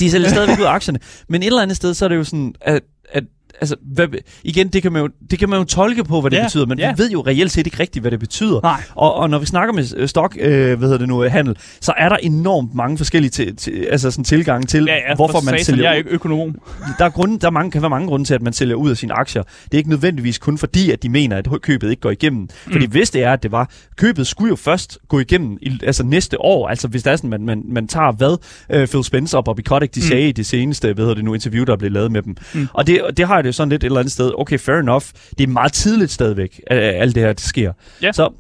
[0.01, 0.99] De sælger stadigvæk ud af aktierne.
[1.29, 2.83] Men et eller andet sted, så er det jo sådan, at,
[3.13, 3.25] at
[3.61, 4.07] altså, hvad,
[4.45, 6.67] igen, det kan, man jo, det kan man jo tolke på, hvad det Ja, betyder,
[6.67, 6.93] men ja.
[6.97, 8.61] vi ved jo reelt set ikke rigtigt, hvad det betyder.
[8.63, 8.83] Nej.
[8.95, 11.57] Og, og når vi snakker med øh, stok, øh, hvad hedder det nu, øh, handel,
[11.81, 15.41] så er der enormt mange forskellige til, til, altså sådan tilgange til, Ja, ja, hvorfor
[15.41, 16.55] for man sælger Jeg er ikke økonom.
[16.99, 18.91] Der, er grunde, der er mange, kan være mange grunde til, at man sælger ud
[18.91, 19.43] af sine aktier.
[19.43, 22.49] Det er ikke nødvendigvis kun fordi, at de mener, at købet ikke går igennem.
[22.73, 22.93] Fordi Mm.
[22.93, 26.41] hvis det er, at det var, købet skulle jo først gå igennem i, altså næste
[26.41, 26.69] år.
[26.69, 28.37] Altså hvis der er sådan, man, man, man tager hvad
[28.71, 30.07] øh, Phil Spencer og Bobby Kotick, de Mm.
[30.07, 32.37] sagde i det seneste, hvad hedder det nu, interview, der blev lavet med dem.
[32.55, 32.69] Mm.
[32.73, 34.33] Og det, det har jeg det sådan lidt et eller andet sted.
[34.39, 35.05] Okay, fair enough.
[35.39, 37.73] Det er meget tidligt stadigvæk, at at alt det her det sker.
[38.03, 38.13] Ja.
[38.13, 38.33] Så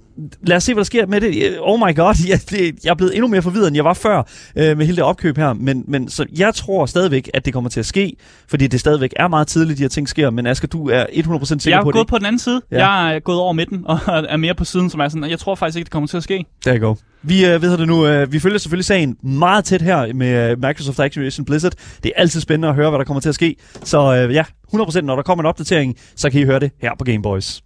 [0.46, 1.58] lad os se, hvad der sker med det.
[1.60, 4.18] Oh my god, jeg, det, jeg er blevet endnu mere forvirret, end jeg var før
[4.56, 5.52] øh, med hele det opkøb her.
[5.52, 8.16] Men, men så jeg tror stadigvæk, at det kommer til at ske,
[8.48, 10.30] fordi det stadigvæk er meget tidligt, de her ting sker.
[10.30, 12.08] Men Asger, du er 100% sikker Jeg er på gået det.
[12.08, 12.60] på den anden side.
[12.70, 12.88] Ja.
[12.88, 13.98] Jeg er gået over midten og
[14.32, 16.22] er mere på siden, som er sådan, jeg tror faktisk ikke, det kommer til at
[16.22, 16.44] ske.
[16.64, 16.94] Der you go.
[17.22, 20.58] Vi, øh, ved det nu, øh, vi følger selvfølgelig sagen meget tæt her med øh,
[20.62, 21.72] Microsoft Activision Blizzard.
[22.02, 23.56] Det er altid spændende at høre, hvad der kommer til at ske.
[23.84, 24.44] Så øh, ja,
[24.74, 27.62] 100% når der kommer en opdatering, så kan I høre det her på Gameboys.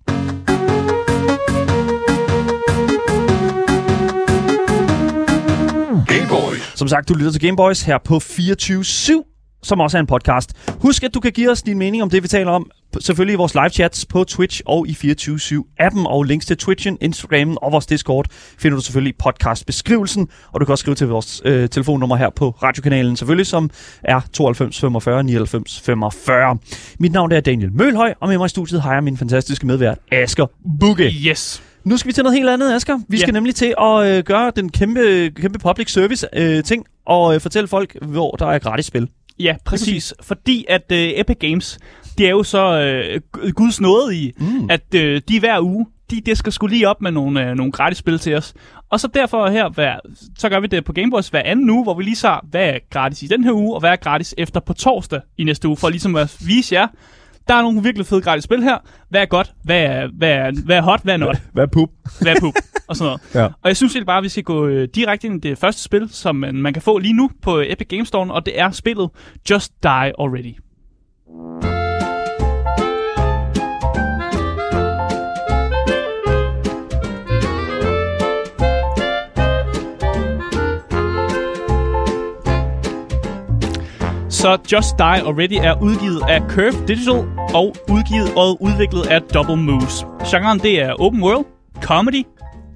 [6.32, 6.72] Gameboys.
[6.74, 10.50] Som sagt, du lytter til Gameboys her på 24-7, som også er en podcast.
[10.68, 12.70] Husk, at du kan give os din mening om det, vi taler om.
[13.00, 16.06] Selvfølgelig i vores live chats på Twitch og i 24-7-appen.
[16.06, 18.26] Og links til Twitchen, Instagramen og vores Discord
[18.58, 20.28] finder du selvfølgelig i podcastbeskrivelsen.
[20.52, 23.70] Og du kan også skrive til vores øh, telefonnummer her på radiokanalen, selvfølgelig, som
[24.04, 26.58] er 92 45 99 45.
[26.98, 29.98] Mit navn er Daniel Mølhøj, og med mig i studiet har jeg min fantastiske medvært,
[30.12, 30.46] Asger
[30.80, 31.04] Bugge.
[31.04, 31.62] Yes.
[31.84, 32.98] Nu skal vi til noget helt andet, Asger.
[33.08, 33.20] Vi Ja.
[33.22, 37.40] skal nemlig til at øh, gøre den kæmpe, kæmpe public service øh, ting og øh,
[37.40, 39.08] fortælle folk, hvor der er gratis spil.
[39.38, 39.86] Ja, præcis.
[39.86, 40.14] præcis.
[40.22, 41.78] Fordi at uh, Epic Games,
[42.18, 44.70] det er jo så uh, guds nåde i, Mm.
[44.70, 47.72] at uh, de hver uge, de, det skal skulle lige op med nogle, uh, nogle
[47.72, 48.54] gratis spil til os.
[48.90, 49.96] Og så derfor her, hver,
[50.38, 52.78] så gør vi det på Gameboys hver anden uge, hvor vi lige så, hvad er
[52.90, 55.76] gratis i den her uge, og hvad er gratis efter på torsdag i næste uge,
[55.76, 56.86] for ligesom at vise jer,
[57.52, 58.78] der er nogle virkelig fede gratis spil her.
[59.08, 59.52] Hvad er godt?
[59.64, 61.00] Hvad er, hvad er, hvad er hot?
[61.02, 61.42] Hvad er not?
[61.52, 61.88] Hvad er pup?
[62.20, 62.54] Hvad er poop?
[62.88, 63.34] og sådan noget.
[63.34, 63.44] Ja.
[63.44, 65.82] Og jeg synes egentlig bare, at vi skal gå øh, direkte ind i det første
[65.82, 68.70] spil, som man, man kan få lige nu på Epic Games Store, og det er
[68.70, 69.10] spillet
[69.50, 70.54] Just Die Already.
[84.42, 87.24] Så Just Die Already er udgivet af Curve Digital
[87.54, 90.06] og udgivet og udviklet af Double Moose.
[90.30, 91.44] Genren det er open world,
[91.82, 92.24] comedy,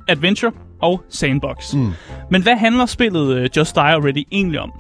[0.08, 0.52] adventure
[0.82, 1.74] og sandbox.
[1.74, 1.92] Mm.
[2.30, 4.72] Men hvad handler spillet uh, Just Die Already egentlig om?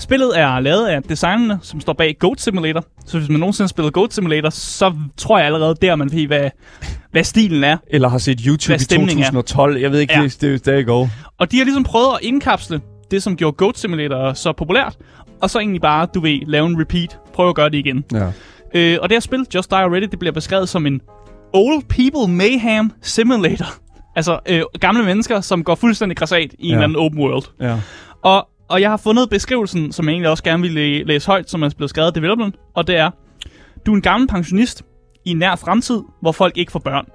[0.00, 2.84] Spillet er lavet af designerne, som står bag Goat Simulator.
[3.06, 6.26] Så hvis man nogensinde har spillet Goat Simulator, så tror jeg allerede der, man ved,
[6.26, 6.50] hvad,
[7.12, 7.76] hvad stilen er.
[7.90, 9.30] Eller har set YouTube i stemningen er.
[9.30, 9.80] 2012.
[9.80, 10.22] Jeg ved ikke, Ja.
[10.40, 11.06] det, er go.
[11.38, 12.80] Og de har ligesom prøvet at indkapsle
[13.10, 14.96] det, som gjorde Goat Simulator så populært,
[15.42, 17.18] og så egentlig bare, du ved, lave en repeat.
[17.32, 18.04] Prøve at gøre det igen.
[18.12, 18.32] Ja.
[18.74, 21.00] Øh, og det her spil, Just Die Already, det bliver beskrevet som en
[21.52, 23.66] Old People Mayhem Simulator.
[24.16, 26.66] Altså øh, gamle mennesker, som går fuldstændig græsat i ja.
[26.66, 27.44] en eller anden open world.
[27.60, 27.76] ja.
[28.22, 31.50] Og, og jeg har fundet beskrivelsen, som jeg egentlig også gerne vil læ- læse højt,
[31.50, 32.54] som er blevet skrevet af developeren.
[32.74, 33.10] Og det er,
[33.86, 34.82] du er en gammel pensionist
[35.24, 37.06] i en nær fremtid, hvor folk ikke får børn.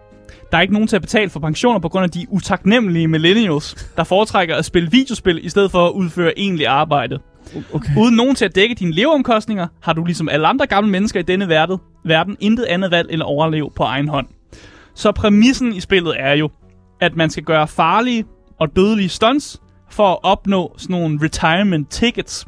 [0.52, 3.92] Der er ikke nogen til at betale for pensioner på grund af de utaknemmelige millennials,
[3.98, 7.20] der foretrækker at spille videospil i stedet for at udføre egentlig arbejde.
[7.74, 7.98] Okay.
[7.98, 11.24] Uden nogen til at dække dine leveomkostninger, har du ligesom alle andre gamle mennesker i
[11.24, 14.28] denne verden, verden intet andet valg end at overleve på egen hånd.
[14.96, 16.50] Så præmissen i spillet er jo,
[17.02, 18.26] at man skal gøre farlige
[18.60, 22.46] og dødelige stunts for at opnå sådan nogle retirement tickets.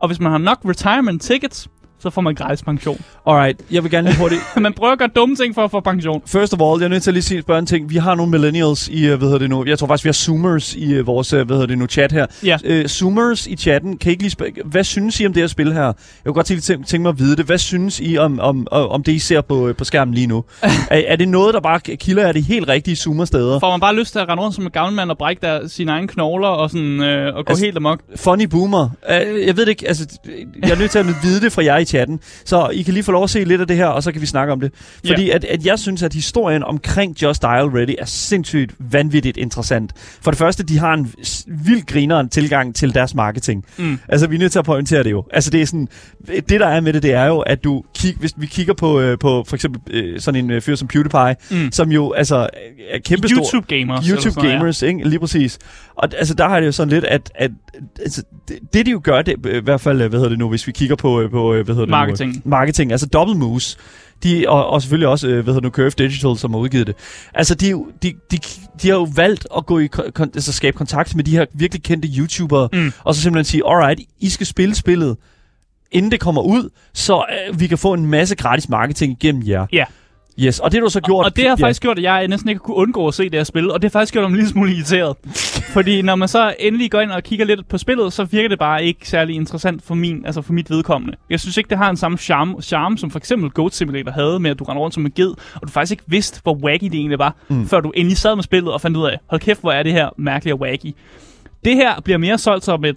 [0.00, 1.68] Og hvis man har nok retirement tickets,
[2.02, 3.04] så får man gratis pension.
[3.26, 4.40] Alright, jeg vil gerne lige hurtigt...
[4.60, 6.22] man prøver at gøre dumme ting for at få pension.
[6.26, 7.90] First of all, jeg er nødt til at lige sige, spørge en ting.
[7.90, 9.64] Vi har nogle millennials i, øh, hvad hedder det nu?
[9.66, 12.12] Jeg tror faktisk, vi har zoomers i øh, vores, øh, hvad hedder det nu, chat
[12.12, 12.26] her.
[12.44, 12.56] Ja.
[12.64, 15.46] Øh, zoomers i chatten, kan I ikke lige spørge, hvad synes I om det her
[15.46, 15.82] spil her?
[15.84, 15.94] Jeg
[16.24, 17.44] kunne godt tænke, tænke mig at vide det.
[17.46, 20.44] Hvad synes I om, om, om det, I ser på, øh, på skærmen lige nu?
[20.62, 23.58] er, er det noget, der bare kilder af de helt rigtige zoomer-steder?
[23.58, 25.68] Får man bare lyst til at rende rundt som en gammel mand og brække der
[25.68, 28.00] sine egne knogler og, sådan, øh, og gå Altså- helt amok?
[28.16, 28.84] Funny boomer.
[29.08, 30.06] Uh, jeg ved det ikke, altså,
[30.62, 32.20] jeg er nødt til at vide det fra jer i chatten.
[32.44, 34.20] Så I kan lige få lov at se lidt af det her, og så kan
[34.20, 34.72] vi snakke om det.
[35.06, 39.92] Fordi at, at jeg synes, at historien omkring Just Dial Ready er sindssygt vanvittigt interessant.
[40.22, 41.12] For det første, de har en
[41.64, 43.64] vild grineren tilgang til deres marketing.
[43.78, 43.98] Mm.
[44.08, 45.24] Altså, vi er nødt til at pointere det jo.
[45.32, 45.88] Altså, det er sådan,
[46.26, 49.00] det der er med det, det er jo, at du kig, hvis vi kigger på,
[49.00, 51.72] øh, på for eksempel øh, sådan en øh, fyr som PewDiePie, Mm.
[51.72, 52.36] som jo altså
[52.90, 53.28] er kæmpe.
[53.28, 54.06] YouTube-gamers.
[54.06, 55.08] YouTube gamers, ikke?
[55.08, 55.58] Lige præcis.
[55.94, 57.50] Og altså, der har det jo sådan lidt, at, at
[58.00, 60.48] altså, det, det, de jo gør, det, i hvert fald, øh, hvad hedder det nu,
[60.48, 62.32] hvis vi kigger på, øh, på øh, hvad hedder det Marketing.
[62.32, 63.76] Nu, øh, marketing, altså Double Moose,
[64.22, 66.86] de, og, og selvfølgelig også, øh, hvad hedder det nu, Curve Digital, som har udgivet
[66.86, 66.96] det.
[67.34, 68.38] Altså, de, de, de,
[68.82, 71.82] de har jo valgt at gå i, kon, altså, skabe kontakt med de her virkelig
[71.82, 72.92] kendte YouTubere, Mm.
[73.04, 75.16] og så simpelthen sige, alright, I skal spille spillet,
[75.92, 79.66] inden det kommer ud, så øh, vi kan få en masse gratis marketing igennem jer.
[79.72, 79.84] Ja.
[80.40, 81.24] Yes, og det har du så gjort.
[81.26, 81.66] Og det har ja.
[81.66, 83.92] faktisk gjort, at jeg næsten ikke kunne undgå at se det her spil, og det
[83.92, 85.16] har faktisk gjort mig en lille smule irriteret.
[85.72, 88.58] Fordi når man så endelig går ind og kigger lidt på spillet, så virker det
[88.58, 91.16] bare ikke særlig interessant for min, altså for mit vedkommende.
[91.30, 94.40] Jeg synes ikke, det har en samme charme, charme som for eksempel Goat Simulator havde
[94.40, 96.84] med, at du render rundt som en ged, og du faktisk ikke vidste, hvor wacky
[96.84, 97.66] det egentlig var, mm.
[97.66, 99.92] før du endelig sad med spillet og fandt ud af, hold kæft, hvor er det
[99.92, 100.94] her mærkeligt og wacky.
[101.64, 102.96] Det her bliver mere solgt som et,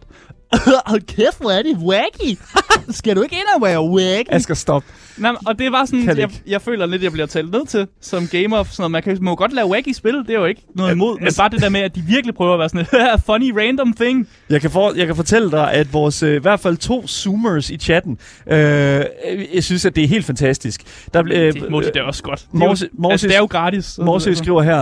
[0.85, 2.39] hold kæft, hvor er det wacky.
[2.99, 4.27] Skal du ikke ind og være wacky?
[4.29, 4.83] Asger, stop.
[5.17, 7.87] Nej, men- og det var sådan, jeg, jeg føler lidt, jeg bliver talt ned til
[8.01, 8.63] som gamer.
[8.63, 8.91] Sådan noget.
[8.91, 11.15] Man kan må godt lave wacky spil, det er jo ikke noget imod.
[11.17, 13.51] Men altså- bare det der med, at de virkelig prøver at være sådan et funny
[13.57, 14.27] random thing.
[14.49, 17.69] Jeg kan, for, jeg kan fortælle dig, at vores øh, i hvert fald to zoomers
[17.69, 18.17] i chatten,
[18.51, 18.57] øh,
[19.53, 20.81] jeg synes, at det er helt fantastisk.
[21.13, 22.45] Der, øh, Det må de da også godt.
[22.53, 23.99] Det er, Morse- jo, altså, det er jo gratis.
[24.05, 24.79] Morse skriver her,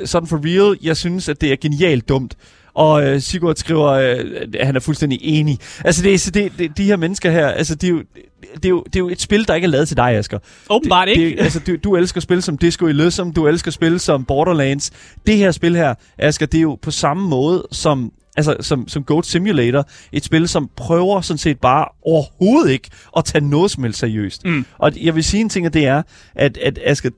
[0.00, 2.34] øh, sådan for real, jeg synes, at det er genialt dumt.
[2.78, 4.24] Og øh, Sigurd skriver, øh,
[4.54, 5.58] at han er fuldstændig enig.
[5.84, 8.02] Altså, det, er, så det, det, de her mennesker her, altså, det er, jo,
[8.54, 10.38] det, er jo, det er jo et spil, der ikke er lavet til dig, Asger.
[10.70, 11.36] Åbenbart det, ikke.
[11.36, 14.90] Det, altså, du, du elsker spil som Disco Elysium, du elsker spil som Borderlands.
[15.26, 19.04] Det her spil her, Asger, det er jo på samme måde som altså som, som
[19.04, 23.82] Goat Simulator, et spil, som prøver sådan set bare overhovedet ikke at tage noget som
[23.82, 24.44] helst seriøst.
[24.44, 24.64] Mm.
[24.78, 26.02] Og jeg vil sige en ting, og det er,
[26.34, 27.10] at, at Asger,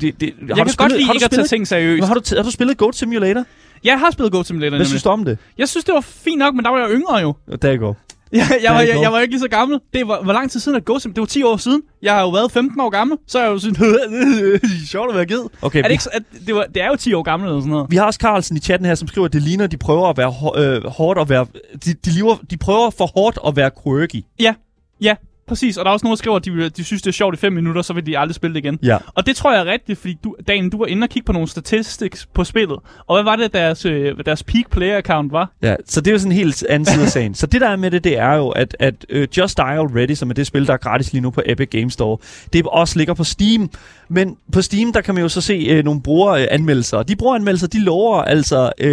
[0.00, 2.06] det, det, jeg kan godt lide ikke at tage ting seriøst.
[2.06, 3.44] har, du, har du spillet Goat Simulator?
[3.84, 4.76] Jeg har spillet Goat Simulator.
[4.76, 5.38] Hvad synes du om det?
[5.58, 7.34] Jeg synes, det var fint nok, men der var jeg yngre jo.
[7.62, 7.96] Der går.
[8.32, 9.80] Jeg, jeg, var, Ja, jeg, jeg var ikke lige så gammel.
[9.94, 11.14] Det var, hvor lang tid siden at Simulator?
[11.14, 11.82] Det var 10 år siden.
[12.02, 13.18] Jeg har jo været 15 år gammel.
[13.26, 13.76] Så er jeg jo sådan,
[14.90, 15.40] sjovt at være ged.
[15.62, 17.70] Okay, Er det, ikke, at det, var, det er jo 10 år gammel eller sådan
[17.70, 17.86] noget.
[17.90, 20.08] vi har også Carlsen i chatten her, som skriver, at det ligner, at de prøver
[20.08, 21.46] at være hår- øh, hårdt at være...
[21.84, 24.24] De, de, lever, de prøver for hårdt at være quirky.
[24.40, 24.54] Ja,
[25.00, 25.14] ja,
[25.48, 25.76] præcis.
[25.76, 27.38] Og der er også nogen, der skriver, at de, de synes, det er sjovt i
[27.38, 28.78] 5 minutter, så vil de aldrig spille det igen.
[28.82, 28.96] Ja.
[29.14, 31.32] Og det tror jeg er rigtigt, fordi du, Dan, du var inde og kigge på
[31.32, 32.78] nogle statistics på spillet.
[33.06, 35.50] Og hvad var det, deres, øh, deres peak player account var?
[35.62, 37.34] Ja, så det er jo sådan en helt anden side af sagen.
[37.34, 40.14] Så det der er med det, det er jo, at, at uh, Just Dial Ready,
[40.14, 42.18] som er det spil, der er gratis lige nu på Epic Games Store,
[42.52, 43.70] det også ligger på Steam.
[44.08, 47.02] Men på Steam, der kan man jo så se uh, nogle brugeranmeldelser.
[47.02, 48.88] De brugeranmeldelser, de lover altså uh,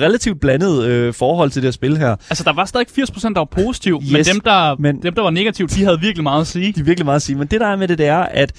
[0.00, 2.16] relativt blandet uh, forhold til det her spil her.
[2.30, 5.22] Altså, der var stadig 80% der var positiv, yes, men, dem, der, men dem, der
[5.22, 6.72] var negative, de havde virkelig meget at sige.
[6.72, 7.36] De er virkelig meget at sige.
[7.36, 8.52] Men det der er med det, det er, at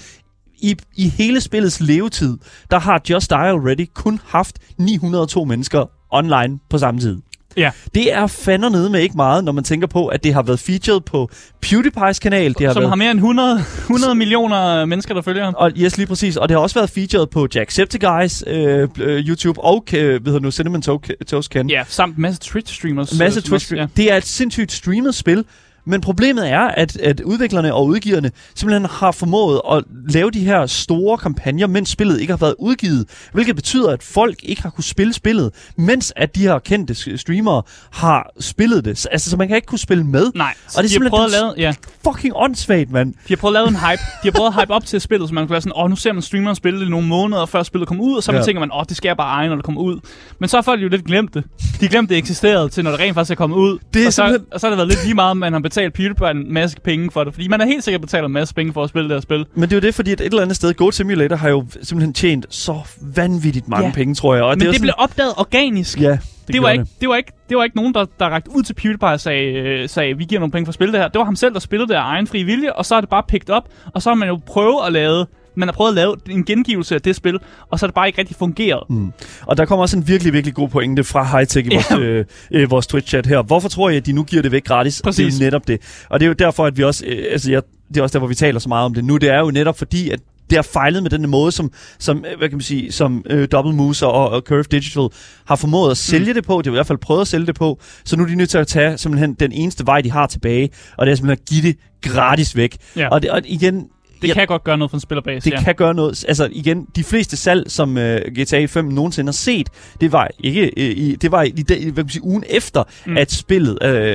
[0.62, 2.36] i, i hele spillets levetid,
[2.70, 7.18] der har Just Dial Ready kun haft 902 mennesker online på samme tid.
[7.56, 7.70] Ja.
[7.94, 10.60] Det er fandme nede med ikke meget, når man tænker på, at det har været
[10.60, 11.30] featured på
[11.66, 12.54] PewDiePie's kanal.
[12.54, 15.54] Det har Som været, har mere end 100, 100 millioner mennesker, der følger ham.
[15.56, 16.36] og, yes, lige præcis.
[16.36, 20.50] Og det har også været featured på Jacksepticeye's øh, øh, YouTube og øh, hedder nu,
[20.50, 21.70] Cinnamon To- Toast Ken.
[21.70, 23.18] Ja, samt masse Twitch-streamers.
[23.18, 23.52] masse øh, som Twitch.
[23.52, 23.86] også- Ja.
[23.96, 25.44] Det er et sindssygt streamet spil,
[25.90, 30.66] men problemet er, at, at udviklerne og udgiverne simpelthen har formået at lave de her
[30.66, 33.04] store kampagner, mens spillet ikke har været udgivet.
[33.32, 37.62] Hvilket betyder, at folk ikke har kunne spille spillet, mens at de her kendte streamere
[37.90, 38.98] har spillet det.
[38.98, 40.30] Så- Altså, så man kan ikke kunne spille med.
[40.34, 41.74] Nej, Og det er de simpelthen prøvet at lave, ja,
[42.04, 43.12] Fucking åndssvagt, mand.
[43.12, 44.02] de har prøvet at lave en hype.
[44.22, 45.96] De har prøvet at hype op til spillet, så man kunne være sådan, åh, nu
[45.96, 48.38] ser man streameren spille det nogle måneder før spillet kommer ud, og så Ja.
[48.38, 48.44] ja.
[48.44, 50.00] tænker man, åh, det skal jeg bare eje, når det kommer ud.
[50.38, 51.44] Men så har folk jo lidt glemt det.
[51.80, 53.78] De glemte det eksisterede til, når det rent faktisk er kommet ud.
[53.94, 55.60] Det er og, så, simpelthen- og så har det været lidt lige meget, man har
[55.60, 57.34] betalt PewDiePie en masse penge for det.
[57.34, 59.46] Fordi man har helt sikkert betalt en masse penge for at spille det her spil.
[59.54, 61.66] Men det er jo det, fordi at et eller andet sted, Goat Simulator har jo
[61.82, 62.74] simpelthen tjent så
[63.16, 63.92] vanvittigt mange Ja.
[63.92, 64.42] penge, tror jeg.
[64.44, 66.00] Og Men det, er det jo blev opdaget organisk.
[66.00, 68.26] Ja, det, Det, det, var ikke, det, var ikke, det var ikke nogen, der, der
[68.26, 70.92] rakte ud til PewDiePie og sagde, øh, sagde, vi giver nogle penge for at spille
[70.92, 71.08] det her.
[71.08, 73.10] Det var ham selv, der spillede det af egen fri vilje, og så er det
[73.10, 75.26] bare picked op, og så har man jo prøvet at lave,
[75.60, 77.38] man har prøvet at lave en gengivelse af det spil,
[77.70, 78.90] og så er det bare ikke rigtig fungeret.
[78.90, 79.12] Mm.
[79.46, 81.98] Og der kommer også en virkelig, virkelig god pointe fra Hightech i vores, Ja.
[81.98, 83.42] øh, øh, vores Twitch-chat her.
[83.42, 85.02] Hvorfor tror jeg, at de nu giver det væk gratis?
[85.04, 85.34] Præcis.
[85.34, 85.80] Det er netop det.
[86.08, 87.04] Og det er jo derfor, at vi også...
[87.06, 89.16] Øh, altså, jeg, det er også derfor, vi taler så meget om det nu.
[89.16, 92.38] Det er jo netop fordi, at det har fejlet med den måde, som, som øh,
[92.38, 95.08] hvad kan man sige, som øh, Double Moose og, og Curve Digital
[95.46, 96.34] har formået at sælge mm.
[96.34, 96.58] det på.
[96.58, 97.80] Det har i hvert fald prøvet at sælge det på.
[98.04, 100.70] Så nu er de nødt til at tage simpelthen den eneste vej, de har tilbage,
[100.96, 101.76] og det er simpelthen at give det
[102.12, 102.76] gratis væk.
[102.96, 103.08] Ja.
[103.08, 103.86] Og, det, og igen,
[104.22, 105.62] Det jeg- kan godt gøre noget for en spillerbase, det ja.
[105.62, 106.24] kan gøre noget.
[106.28, 109.68] Altså igen, de fleste salg, som uh, GTA 5 nogensinde har set,
[110.00, 112.82] det var ikke øh, i, det var i, i, hvad kan man sige, ugen efter,
[113.06, 113.16] mm.
[113.16, 113.70] At spillet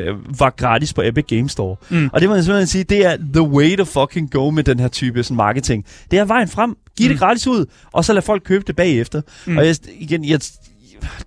[0.09, 1.75] uh, var gratis på Epic Games Store.
[1.89, 2.09] Mm.
[2.13, 4.79] Og det må jeg simpelthen sige, det er the way to fucking go med den
[4.79, 5.85] her type sådan, marketing.
[6.11, 6.77] Det er vejen frem.
[6.97, 7.09] Giv mm.
[7.13, 9.21] det gratis ud, og så lad folk købe det bagefter.
[9.45, 9.57] Mm.
[9.57, 10.39] Og jeg, igen, jeg,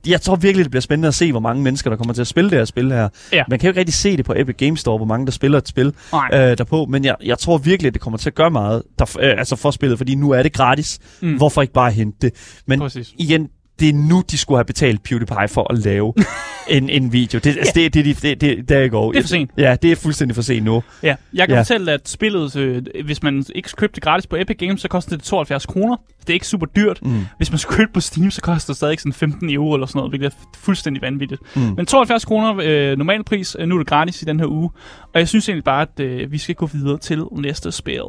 [0.07, 2.26] jeg tror virkelig, det bliver spændende at se, hvor mange mennesker, der kommer til at
[2.26, 3.09] spille det her spil her.
[3.33, 3.45] Ja.
[3.49, 5.59] Man kan jo ikke rigtig se det på Epic Games Store, hvor mange der spiller
[5.59, 6.29] et spil Nej.
[6.33, 9.31] øh, derpå, men jeg, jeg tror virkelig, det kommer til at gøre meget der, øh,
[9.39, 10.99] altså for spillet, fordi nu er det gratis.
[11.20, 11.37] Mm.
[11.37, 12.61] Hvorfor ikke bare hente det?
[12.66, 13.12] Men Præcis.
[13.18, 13.49] igen,
[13.81, 16.14] det er nu, de skulle have betalt PewDiePie for at lave
[16.69, 17.39] en, en video.
[17.45, 19.12] Det, altså, det, det, det, det, det, der går.
[19.12, 19.51] Det er for sent.
[19.59, 20.83] Ja, det er fuldstændig for sent nu.
[21.03, 21.55] Ja, jeg kan Ja.
[21.55, 21.61] ja.
[21.61, 25.16] fortælle, at spillet, øh, hvis man ikke købte det gratis på Epic Games, så koster
[25.16, 25.97] det 72 kroner.
[26.21, 26.99] Det er ikke super dyrt.
[27.03, 27.25] Mm.
[27.37, 29.99] Hvis man skulle købe på Steam, så koster det stadig sådan 15 euro eller sådan
[29.99, 31.41] noget, hvilket er fuldstændig vanvittigt.
[31.57, 31.61] Mm.
[31.62, 34.71] Men 72 kroner øh, normal pris, øh, nu er det gratis i den her uge.
[35.14, 38.03] Og jeg synes egentlig bare, at øh, vi skal gå videre til næste spil.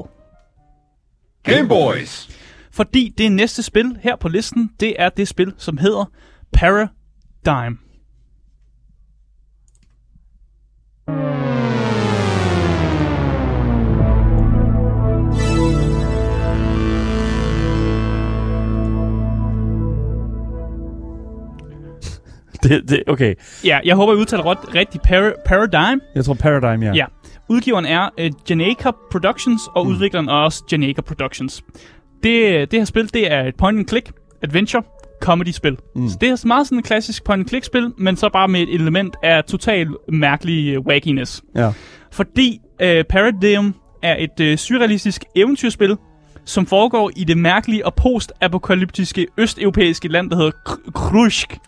[1.44, 2.30] Game Boys.
[2.72, 6.12] Fordi det næste spil her på listen, det er det spil, som hedder
[6.54, 7.80] Paradigm.
[22.64, 23.36] Det, det, okay,
[23.66, 26.00] Ja, jeg håber, jeg udtaler ret, rigtig Para- Paradigm.
[26.16, 26.92] jeg tror Paradigm, ja.
[26.96, 27.06] Ja.
[27.50, 29.92] Udgiveren er uh, Janaka Productions, og mm.
[29.92, 31.64] udvikleren er også Janaka Productions.
[32.24, 34.84] Det, det her spil, det er et point-and-click adventure
[35.22, 35.78] comedy-spil.
[35.96, 36.10] Mm.
[36.10, 39.44] Så det er meget sådan et klassisk point-and-click-spil, men så bare med et element af
[39.44, 41.42] total mærkelig uh, wackiness.
[41.56, 41.72] ja.
[42.12, 45.98] Fordi uh, Paradigm er et uh, surrealistisk eventyrspil,
[46.46, 51.58] som foregår i det mærkelige og post-apokalyptiske østeuropæiske land, der hedder Kr- Krusk.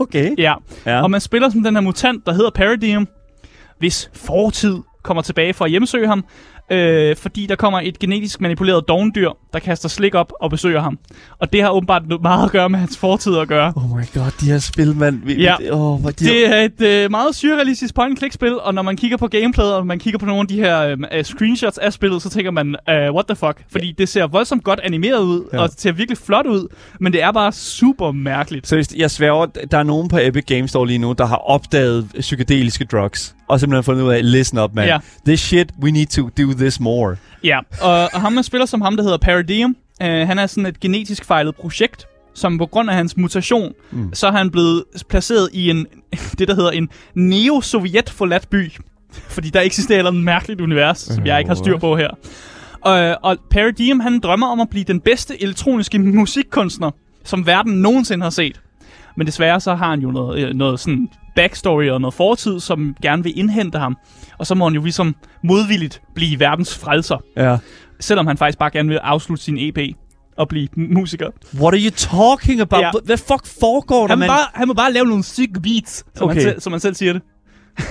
[0.00, 0.34] Okay.
[0.38, 0.54] Ja.
[0.86, 1.02] Ja.
[1.02, 3.04] Og man spiller som den her mutant, der hedder Paradigm,
[3.78, 6.24] hvis fortid kommer tilbage for at hjemsøge ham,
[6.70, 10.98] øh, fordi der kommer et genetisk manipuleret dogndyr, der kaster slik op og besøger ham.
[11.38, 13.72] Og det har åbenbart meget at gøre med hans fortid at gøre.
[13.76, 15.28] Oh my god, de her spil, mand.
[15.28, 15.56] Ja.
[15.72, 19.74] oh, de Det er et øh, meget surrealistisk point-and-click-spil, og når man kigger på gameplayet,
[19.74, 22.66] og man kigger på nogle af de her øh, screenshots af spillet, så tænker man,
[22.90, 23.64] uh, what the fuck?
[23.72, 25.56] Fordi det ser voldsomt godt animeret ud, Ja.
[25.56, 25.62] ja.
[25.62, 26.68] og det ser virkelig flot ud,
[27.00, 28.66] men det er bare super mærkeligt.
[28.68, 32.08] Seriøst, jeg sværger, der er nogen på Epic Games Store lige nu, der har opdaget
[32.20, 33.34] psykedeliske drugs.
[33.50, 34.86] Og simpelthen fundet ud af, listen up, man.
[34.86, 34.98] Ja.
[35.26, 37.16] This shit, we need to do this more.
[37.44, 40.66] Ja, og, og ham, man spiller som ham, der hedder Paradigm, øh, han er sådan
[40.66, 43.98] et genetisk fejlet projekt, som på grund af hans mutation, Mm.
[43.98, 44.14] mm.
[44.14, 45.86] så er han blevet placeret i en,
[46.38, 48.72] det der hedder en neo-sovjet forladt by.
[49.12, 52.08] Fordi der eksisterer et mærkeligt univers, som jeg ikke har styr på her.
[52.80, 56.90] Og, og Paradigm, han drømmer om at blive den bedste elektroniske musikkunstner,
[57.24, 58.60] som verden nogensinde har set.
[59.16, 62.96] Men desværre så har han jo noget, øh, noget sådan backstory og noget fortid, som
[63.02, 63.96] gerne vil indhente ham.
[64.38, 65.14] Og så må han jo ligesom
[65.44, 67.56] modvilligt blive verdens frelser Ja.
[68.00, 69.78] selvom han faktisk bare gerne vil afslutte sin EP
[70.36, 71.28] og blive musiker.
[71.60, 72.80] What are you talking about?
[72.82, 72.90] Ja.
[73.04, 74.30] Hvad fuck foregår der, Han må, mand?
[74.30, 76.34] bare, han må bare lave nogle syge beats, som, Okay.
[76.34, 77.22] han selv, som han selv siger det.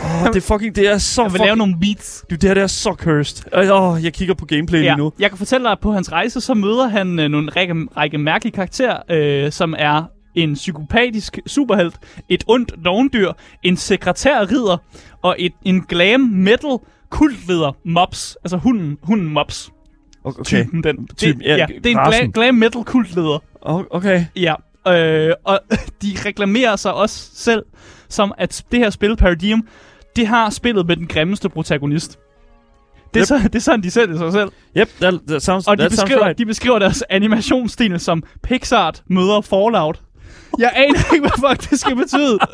[0.04, 1.46] Oh, det er fucking, det er så Han vil fucking...
[1.46, 2.26] lave nogle beats.
[2.30, 3.46] Du, det her det er så cursed.
[3.72, 4.84] Åh, oh, jeg kigger på gameplay Ja.
[4.84, 5.12] lige nu.
[5.20, 8.18] Jeg kan fortælle dig, at på hans rejse, så møder han øh, nogle række, række
[8.18, 10.04] mærkelige karakterer, øh, som er
[10.44, 11.96] en psykopatisk superhelt,
[12.30, 13.32] et ondt dogndyr,
[13.64, 14.78] en sekretærridder
[15.22, 16.78] og et, en glam metal
[17.10, 18.38] kultleder Mops.
[18.44, 19.72] Altså hunden, hunden Mops.
[20.24, 20.44] Okay.
[20.44, 21.08] Typen, den.
[21.08, 23.40] Typen, det, ja, ja, det er en glam, glam metal kultleder.
[23.62, 24.26] Okay.
[24.36, 24.56] Ja,
[24.88, 25.60] øh, og
[26.02, 27.64] de reklamerer sig også selv
[28.10, 29.60] som, at det her spil, Paradigm,
[30.16, 32.20] det har spillet med den grimmeste protagonist.
[33.14, 33.26] Det er, Yep.
[33.28, 34.52] så, det er sådan, de sælger sig selv.
[34.78, 36.38] Yep, that, that sounds, Og de that sounds beskriver, right.
[36.38, 40.02] de beskriver deres animationsstil som Pixar møder Fallout.
[40.60, 42.40] Jeg aner ikke, hvad fuck det skal betyde.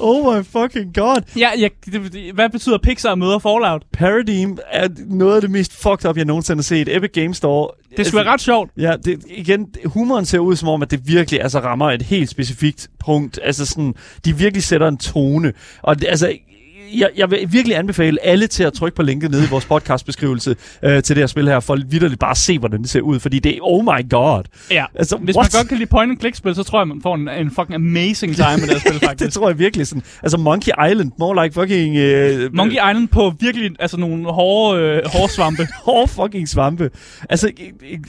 [0.00, 1.22] Oh my fucking god.
[1.38, 3.82] Ja, ja, det, det- hvad betyder Pixar møder Fallout?
[3.92, 6.96] Paradigm er noget af det mest fucked up, jeg nogensinde har set.
[6.96, 7.70] Epic Games Store.
[7.96, 8.70] Det skulle være ret sjovt.
[8.76, 12.28] Ja, det, igen, humoren ser ud som om, at det virkelig altså, rammer et helt
[12.30, 13.38] specifikt punkt.
[13.42, 13.94] Altså sådan,
[14.24, 15.52] de virkelig sætter en tone.
[15.82, 16.36] Og det, altså,
[16.94, 20.56] jeg, jeg vil virkelig anbefale alle til at trykke på linket nede i vores podcastbeskrivelse
[20.82, 23.20] øh, til det her spil her, for vidderligt bare at se, hvordan det ser ud,
[23.20, 24.42] fordi det er, oh my god.
[24.70, 24.84] Ja.
[24.94, 25.54] Altså, Hvis what?
[25.54, 28.56] man godt kan lide point-and-click-spil, så tror jeg, man får en, en fucking amazing time
[28.56, 29.32] med det her spil, det faktisk.
[29.32, 30.02] tror jeg virkelig sådan.
[30.22, 31.96] Altså Monkey Island, more like fucking...
[31.96, 35.68] Øh, Monkey Island på virkelig altså nogle hårde, øh, hårde svampe.
[35.86, 36.90] hårde fucking svampe.
[37.28, 37.50] Altså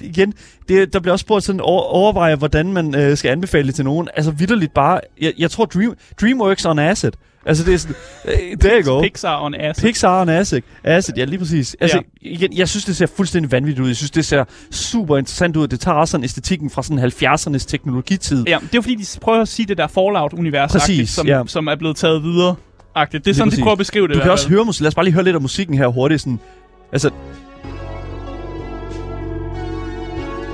[0.02, 0.34] igen,
[0.70, 3.86] det, der bliver også spurgt sådan over, overveje, hvordan man øh, skal anbefale det til
[3.86, 4.08] nogen.
[4.16, 7.12] Altså vidderligt bare, jeg, jeg tror Dream, DreamWorks on Acid.
[7.50, 7.96] Altså det er sådan,
[8.26, 9.02] øh, there you go.
[9.02, 9.82] Pixar on ass.
[9.82, 10.62] Pixar on Acid.
[10.84, 11.76] Acid, ja lige præcis.
[11.80, 12.30] Altså ja.
[12.30, 13.88] igen, jeg synes, det ser fuldstændig vanvittigt ud.
[13.88, 15.68] Jeg synes, det ser super interessant ud.
[15.68, 18.44] Det tager også sådan æstetikken fra sådan 70'ernes teknologitid.
[18.48, 21.42] Ja, det er fordi, de prøver at sige det der Fallout-univers, som, ja.
[21.48, 22.56] som er blevet taget videre.
[22.98, 23.06] -agtigt.
[23.12, 23.58] Det er Lige sådan, præcis.
[23.58, 24.16] de prøver at beskrive det.
[24.16, 24.82] Du kan også høre musik.
[24.82, 26.22] Lad os bare lige høre lidt af musikken her hurtigt.
[26.22, 26.40] Sådan,
[26.92, 27.10] altså,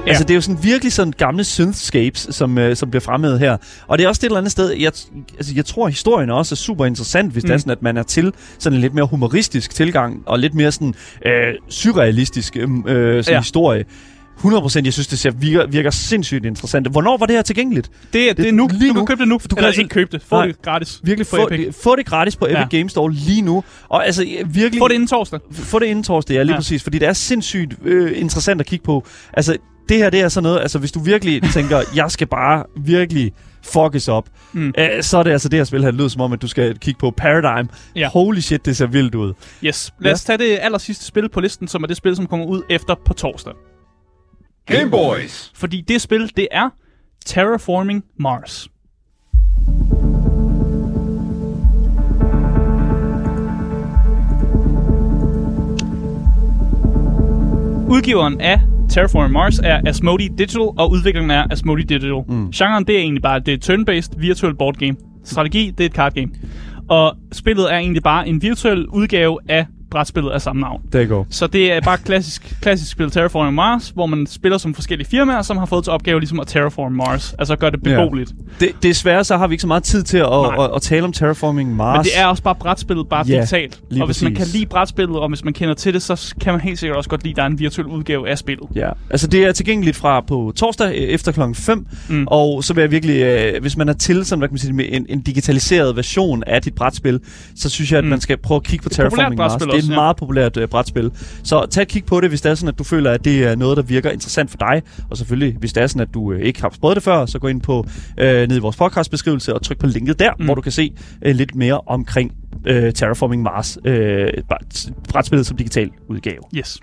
[0.06, 0.10] Ja.
[0.10, 3.58] Altså, det er jo sådan virkelig sådan gamle synthscapes, som, øh, som bliver fremhævet her.
[3.88, 4.91] Og det er også det et eller andet sted, jeg,
[5.38, 7.47] altså, jeg tror, historien også er super interessant, hvis mm.
[7.47, 7.60] det er Mm.
[7.60, 10.93] sådan, at man er til sådan en lidt mere humoristisk tilgang, og lidt mere sådan
[11.26, 11.32] øh,
[11.70, 13.39] surrealistisk øh, sådan Ja.
[13.39, 13.86] historie.
[14.39, 16.88] 100% jeg synes, det ser, virker, virker sindssygt interessant.
[16.88, 17.91] Hvornår var det her tilgængeligt?
[18.14, 18.70] Det, er- det er nu.
[18.74, 18.99] lige du nu.
[18.99, 19.36] kan købe det nu.
[19.36, 20.22] Du Du kan altså- ikke købe det.
[20.28, 20.45] Få Nej.
[20.45, 20.99] det gratis.
[21.03, 21.66] Virkelig få, Epic.
[21.66, 22.78] det, få det gratis på Epic Ja.
[22.78, 23.64] Games Store lige nu.
[23.89, 24.80] Og altså virkelig...
[24.82, 25.39] Få det inden torsdag.
[25.51, 26.53] Få det inden torsdag, ja, lige.
[26.53, 26.60] Ja.
[26.60, 26.84] præcis.
[26.84, 29.06] Fordi det er sindssygt øh, interessant at kigge på.
[29.34, 29.58] Altså,
[29.90, 33.32] det her, det er sådan noget, altså hvis du virkelig tænker, jeg skal bare virkelig
[33.64, 34.74] fuckes op, Mm.
[34.78, 36.48] øh, så er det altså det her spil her, det lyder som om, at du
[36.48, 37.70] skal kigge på Paradigm.
[37.96, 38.10] Ja.
[38.10, 39.34] Holy shit, det ser vildt ud.
[39.64, 39.94] Yes.
[40.00, 42.46] Lad os tage det aller sidste spil på listen, som er det spil, som kommer
[42.46, 43.54] ud efter på torsdag.
[44.66, 45.52] Game Boys.
[45.56, 46.70] Fordi det spil, det er
[47.26, 48.68] Terraforming Mars.
[57.90, 58.60] Udgiveren af
[58.96, 62.24] Terraforming Mars er Asmodee Digital, og udviklingen er Asmodee Digital.
[62.28, 62.52] Mm.
[62.52, 64.96] Genren, det er egentlig bare, det er et turn-based virtual board game.
[65.24, 66.28] Strategi, det er et card game.
[66.89, 69.66] Og spillet er egentlig bare en virtuel udgave af
[69.96, 70.82] brætspillet af samme navn.
[70.93, 71.28] Der går.
[71.30, 75.41] Så det er bare klassisk, klassisk spil Terraforming Mars, hvor man spiller som forskellige firmaer,
[75.41, 77.36] som har fået til opgave ligesom at terraform Mars.
[77.39, 78.02] Altså gøre det Ja.
[78.04, 78.34] beboeligt.
[78.60, 80.66] Det, desværre så har vi ikke så meget tid til at, Nej.
[80.66, 81.98] at, at, tale om Terraforming Mars.
[81.98, 83.80] Men det er også bare brætspillet, bare Ja, digitalt.
[83.91, 86.54] lige Og hvis man kan lide brætspillet, og hvis man kender til det, så kan
[86.54, 88.68] man helt sikkert også godt lide, at der er en virtuel udgave af spillet.
[88.76, 92.28] Ja, altså det er tilgængeligt fra på torsdag øh, efter klokken 5, mm.
[92.28, 94.74] Og så vil jeg virkelig, øh, hvis man er til sådan, hvad kan man sige,
[94.74, 97.20] med en, en digitaliseret version af dit brætspil,
[97.56, 98.10] så synes jeg, at mm.
[98.10, 99.52] Man skal prøve at kigge på Det er Terraforming Mars.
[99.54, 99.96] Det er et ja.
[99.96, 101.12] meget populært øh, brætspil.
[101.44, 103.44] Så tag et kig på det, hvis det er sådan, at du føler, at det
[103.44, 104.82] er noget, der virker interessant for dig.
[105.10, 107.40] Og selvfølgelig, hvis det er sådan, at du øh, ikke har prøvet det før, så
[107.40, 107.86] gå ind på
[108.18, 110.46] øh, ned i vores podcastbeskrivelse og tryk på linket der, mm.
[110.46, 110.94] Hvor du kan se
[111.26, 112.32] øh, lidt mere omkring
[112.66, 116.42] øh, Terraforming Mars, øh, bræt- brætspillet som digital udgave.
[116.56, 116.80] Yes.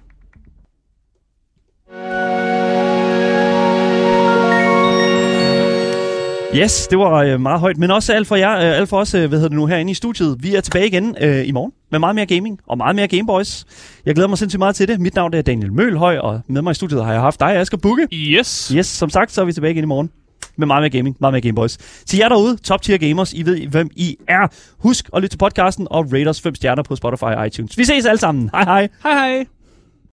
[6.56, 9.14] Yes, det var øh, meget højt, men også alt for jer, øh, alt for os,
[9.14, 10.36] øh, hvad hedder det nu, herinde i studiet.
[10.40, 13.64] Vi er tilbage igen øh, i morgen med meget mere gaming og meget mere Gameboys.
[14.06, 15.00] Jeg glæder mig sindssygt meget til det.
[15.00, 17.78] Mit navn er Daniel Mølhøj, og med mig i studiet har jeg haft dig, Asger
[17.78, 18.08] Bukke.
[18.12, 18.68] Yes.
[18.68, 20.10] Yes, som sagt, så er vi tilbage igen i morgen
[20.56, 21.78] med meget mere gaming, meget mere Gameboys.
[22.06, 24.48] Til jer derude, top tier gamers, I ved, hvem I er.
[24.78, 27.78] Husk at lytte til podcasten og rate os 5 stjerner på Spotify og iTunes.
[27.78, 28.50] Vi ses alle sammen.
[28.54, 28.88] Hej hej.
[29.02, 29.46] Hej hej.